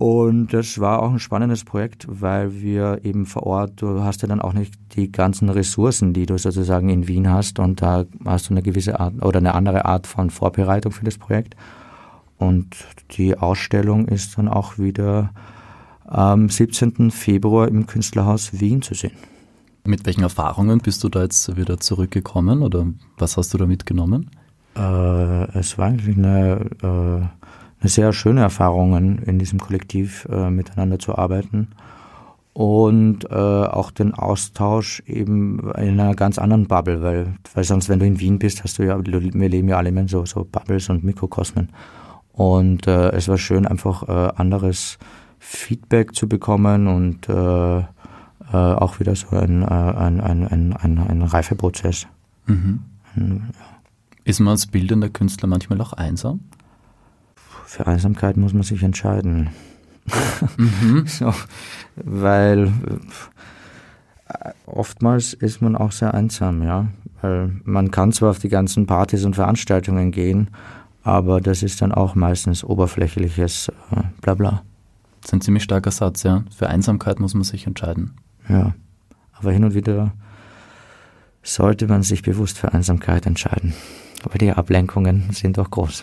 Und 0.00 0.54
das 0.54 0.78
war 0.80 1.02
auch 1.02 1.12
ein 1.12 1.18
spannendes 1.18 1.62
Projekt, 1.62 2.06
weil 2.08 2.62
wir 2.62 3.04
eben 3.04 3.26
vor 3.26 3.42
Ort, 3.42 3.82
du 3.82 4.00
hast 4.00 4.22
ja 4.22 4.28
dann 4.28 4.40
auch 4.40 4.54
nicht 4.54 4.72
die 4.96 5.12
ganzen 5.12 5.50
Ressourcen, 5.50 6.14
die 6.14 6.24
du 6.24 6.38
sozusagen 6.38 6.88
in 6.88 7.06
Wien 7.06 7.28
hast 7.28 7.58
und 7.58 7.82
da 7.82 8.06
hast 8.24 8.48
du 8.48 8.54
eine 8.54 8.62
gewisse 8.62 8.98
Art 8.98 9.22
oder 9.22 9.40
eine 9.40 9.52
andere 9.52 9.84
Art 9.84 10.06
von 10.06 10.30
Vorbereitung 10.30 10.90
für 10.90 11.04
das 11.04 11.18
Projekt. 11.18 11.54
Und 12.38 12.78
die 13.10 13.36
Ausstellung 13.36 14.08
ist 14.08 14.38
dann 14.38 14.48
auch 14.48 14.78
wieder 14.78 15.34
am 16.06 16.48
17. 16.48 17.10
Februar 17.10 17.68
im 17.68 17.86
Künstlerhaus 17.86 18.58
Wien 18.58 18.80
zu 18.80 18.94
sehen. 18.94 19.12
Mit 19.84 20.06
welchen 20.06 20.22
Erfahrungen 20.22 20.78
bist 20.78 21.04
du 21.04 21.10
da 21.10 21.24
jetzt 21.24 21.58
wieder 21.58 21.78
zurückgekommen 21.78 22.62
oder 22.62 22.86
was 23.18 23.36
hast 23.36 23.52
du 23.52 23.58
da 23.58 23.66
mitgenommen? 23.66 24.30
Äh, 24.74 25.58
es 25.58 25.76
war 25.76 25.88
eigentlich 25.88 26.16
eine 26.16 26.70
äh, 26.82 27.39
eine 27.80 27.88
sehr 27.88 28.12
schöne 28.12 28.40
Erfahrung, 28.42 29.18
in 29.18 29.38
diesem 29.38 29.58
Kollektiv 29.58 30.26
äh, 30.30 30.50
miteinander 30.50 30.98
zu 30.98 31.16
arbeiten 31.16 31.68
und 32.52 33.30
äh, 33.30 33.34
auch 33.34 33.90
den 33.90 34.12
Austausch 34.12 35.02
eben 35.06 35.60
in 35.76 36.00
einer 36.00 36.14
ganz 36.14 36.38
anderen 36.38 36.66
Bubble, 36.66 37.00
weil, 37.02 37.34
weil 37.54 37.64
sonst, 37.64 37.88
wenn 37.88 38.00
du 38.00 38.06
in 38.06 38.20
Wien 38.20 38.38
bist, 38.38 38.64
hast 38.64 38.78
du 38.78 38.84
ja, 38.84 38.98
wir 39.04 39.48
leben 39.48 39.68
ja 39.68 39.76
alle 39.76 39.90
in 39.90 40.08
so, 40.08 40.26
so 40.26 40.44
Bubbles 40.44 40.88
und 40.90 41.04
Mikrokosmen. 41.04 41.70
Und 42.32 42.86
äh, 42.86 43.10
es 43.12 43.28
war 43.28 43.38
schön, 43.38 43.66
einfach 43.66 44.08
äh, 44.08 44.32
anderes 44.36 44.98
Feedback 45.38 46.14
zu 46.14 46.28
bekommen 46.28 46.86
und 46.86 47.28
äh, 47.28 47.78
äh, 47.78 47.84
auch 48.52 48.98
wieder 48.98 49.14
so 49.14 49.36
ein, 49.36 49.62
äh, 49.62 49.66
ein, 49.66 50.20
ein, 50.20 50.46
ein, 50.46 50.72
ein, 50.74 50.98
ein 50.98 51.22
Reifeprozess. 51.22 52.08
Mhm. 52.46 52.80
Ja. 53.16 53.22
Ist 54.24 54.40
man 54.40 54.48
als 54.48 54.66
bildender 54.66 55.08
Künstler 55.08 55.48
manchmal 55.48 55.80
auch 55.80 55.92
einsam? 55.92 56.40
Für 57.70 57.86
Einsamkeit 57.86 58.36
muss 58.36 58.52
man 58.52 58.64
sich 58.64 58.82
entscheiden. 58.82 59.50
Mhm. 60.56 61.04
so, 61.06 61.32
weil 61.94 62.72
äh, 64.26 64.50
oftmals 64.66 65.34
ist 65.34 65.62
man 65.62 65.76
auch 65.76 65.92
sehr 65.92 66.12
einsam, 66.12 66.64
ja. 66.64 66.88
Weil 67.22 67.52
man 67.62 67.92
kann 67.92 68.12
zwar 68.12 68.30
auf 68.30 68.40
die 68.40 68.48
ganzen 68.48 68.86
Partys 68.86 69.24
und 69.24 69.36
Veranstaltungen 69.36 70.10
gehen, 70.10 70.50
aber 71.04 71.40
das 71.40 71.62
ist 71.62 71.80
dann 71.80 71.92
auch 71.92 72.16
meistens 72.16 72.64
oberflächliches 72.64 73.68
äh, 73.68 74.02
Blabla. 74.20 74.62
Das 75.20 75.28
ist 75.28 75.34
ein 75.34 75.40
ziemlich 75.40 75.62
starker 75.62 75.92
Satz, 75.92 76.24
ja. 76.24 76.42
Für 76.56 76.68
Einsamkeit 76.68 77.20
muss 77.20 77.34
man 77.34 77.44
sich 77.44 77.68
entscheiden. 77.68 78.14
Ja, 78.48 78.74
aber 79.34 79.52
hin 79.52 79.62
und 79.62 79.74
wieder 79.74 80.12
sollte 81.44 81.86
man 81.86 82.02
sich 82.02 82.22
bewusst 82.22 82.58
für 82.58 82.74
Einsamkeit 82.74 83.26
entscheiden. 83.26 83.74
Aber 84.24 84.38
die 84.38 84.50
Ablenkungen 84.50 85.30
sind 85.30 85.56
doch 85.56 85.70
groß. 85.70 86.02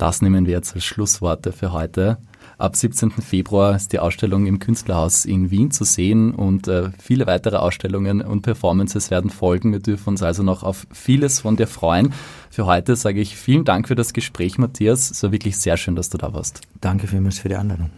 Das 0.00 0.22
nehmen 0.22 0.46
wir 0.46 0.54
jetzt 0.54 0.74
als 0.74 0.86
Schlussworte 0.86 1.52
für 1.52 1.72
heute. 1.72 2.16
Ab 2.56 2.74
17. 2.74 3.10
Februar 3.10 3.76
ist 3.76 3.92
die 3.92 3.98
Ausstellung 3.98 4.46
im 4.46 4.58
Künstlerhaus 4.58 5.26
in 5.26 5.50
Wien 5.50 5.70
zu 5.72 5.84
sehen 5.84 6.34
und 6.34 6.68
äh, 6.68 6.88
viele 6.98 7.26
weitere 7.26 7.56
Ausstellungen 7.56 8.22
und 8.22 8.40
Performances 8.40 9.10
werden 9.10 9.28
folgen. 9.28 9.72
Wir 9.72 9.80
dürfen 9.80 10.08
uns 10.08 10.22
also 10.22 10.42
noch 10.42 10.62
auf 10.62 10.86
vieles 10.90 11.40
von 11.40 11.56
dir 11.56 11.66
freuen. 11.66 12.14
Für 12.48 12.64
heute 12.64 12.96
sage 12.96 13.20
ich 13.20 13.36
vielen 13.36 13.66
Dank 13.66 13.88
für 13.88 13.94
das 13.94 14.14
Gespräch, 14.14 14.56
Matthias. 14.56 15.10
Es 15.10 15.22
war 15.22 15.32
wirklich 15.32 15.58
sehr 15.58 15.76
schön, 15.76 15.96
dass 15.96 16.08
du 16.08 16.16
da 16.16 16.32
warst. 16.32 16.62
Danke 16.80 17.06
vielmals 17.06 17.38
für 17.38 17.50
die 17.50 17.56
Einladung. 17.56 17.90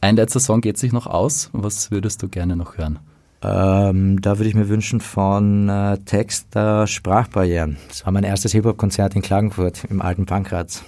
Ein 0.00 0.16
letzter 0.16 0.40
Song 0.40 0.60
geht 0.60 0.76
sich 0.76 0.92
noch 0.92 1.06
aus. 1.06 1.50
Was 1.52 1.92
würdest 1.92 2.20
du 2.20 2.28
gerne 2.28 2.56
noch 2.56 2.78
hören? 2.78 2.98
Ähm, 3.42 4.20
da 4.20 4.38
würde 4.38 4.48
ich 4.48 4.56
mir 4.56 4.68
wünschen 4.68 5.00
von 5.00 5.68
äh, 5.68 5.98
Text 5.98 6.52
der 6.56 6.88
Sprachbarrieren. 6.88 7.76
Das 7.86 8.04
war 8.04 8.12
mein 8.12 8.24
erstes 8.24 8.50
Hip-Hop-Konzert 8.50 9.14
in 9.14 9.22
Klagenfurt 9.22 9.84
im 9.84 10.02
alten 10.02 10.26
Pankratz. 10.26 10.82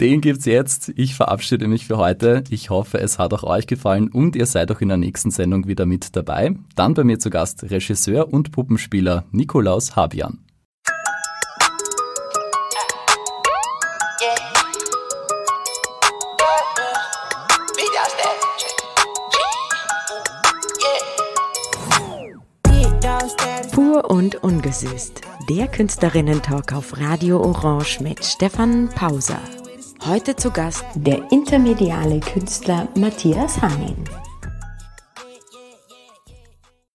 Den 0.00 0.20
gibt's 0.20 0.44
jetzt. 0.44 0.92
Ich 0.96 1.14
verabschiede 1.14 1.68
mich 1.68 1.86
für 1.86 1.98
heute. 1.98 2.42
Ich 2.50 2.68
hoffe, 2.70 2.98
es 2.98 3.18
hat 3.18 3.32
auch 3.32 3.44
euch 3.44 3.68
gefallen 3.68 4.08
und 4.08 4.34
ihr 4.34 4.46
seid 4.46 4.72
auch 4.72 4.80
in 4.80 4.88
der 4.88 4.96
nächsten 4.96 5.30
Sendung 5.30 5.68
wieder 5.68 5.86
mit 5.86 6.16
dabei. 6.16 6.56
Dann 6.74 6.94
bei 6.94 7.04
mir 7.04 7.20
zu 7.20 7.30
Gast 7.30 7.70
Regisseur 7.70 8.32
und 8.32 8.50
Puppenspieler 8.50 9.24
Nikolaus 9.30 9.94
Habian. 9.94 10.40
Pur 23.72 24.10
und 24.10 24.42
ungesüßt. 24.42 25.20
Der 25.50 25.66
Künstlerinnen-Talk 25.66 26.72
auf 26.72 26.98
Radio 26.98 27.40
Orange 27.40 28.00
mit 28.00 28.24
Stefan 28.24 28.88
Pauser. 28.88 29.40
Heute 30.06 30.36
zu 30.36 30.50
Gast 30.50 30.84
der 30.94 31.32
intermediale 31.32 32.20
Künstler 32.20 32.88
Matthias 32.94 33.62
Hanin. 33.62 33.96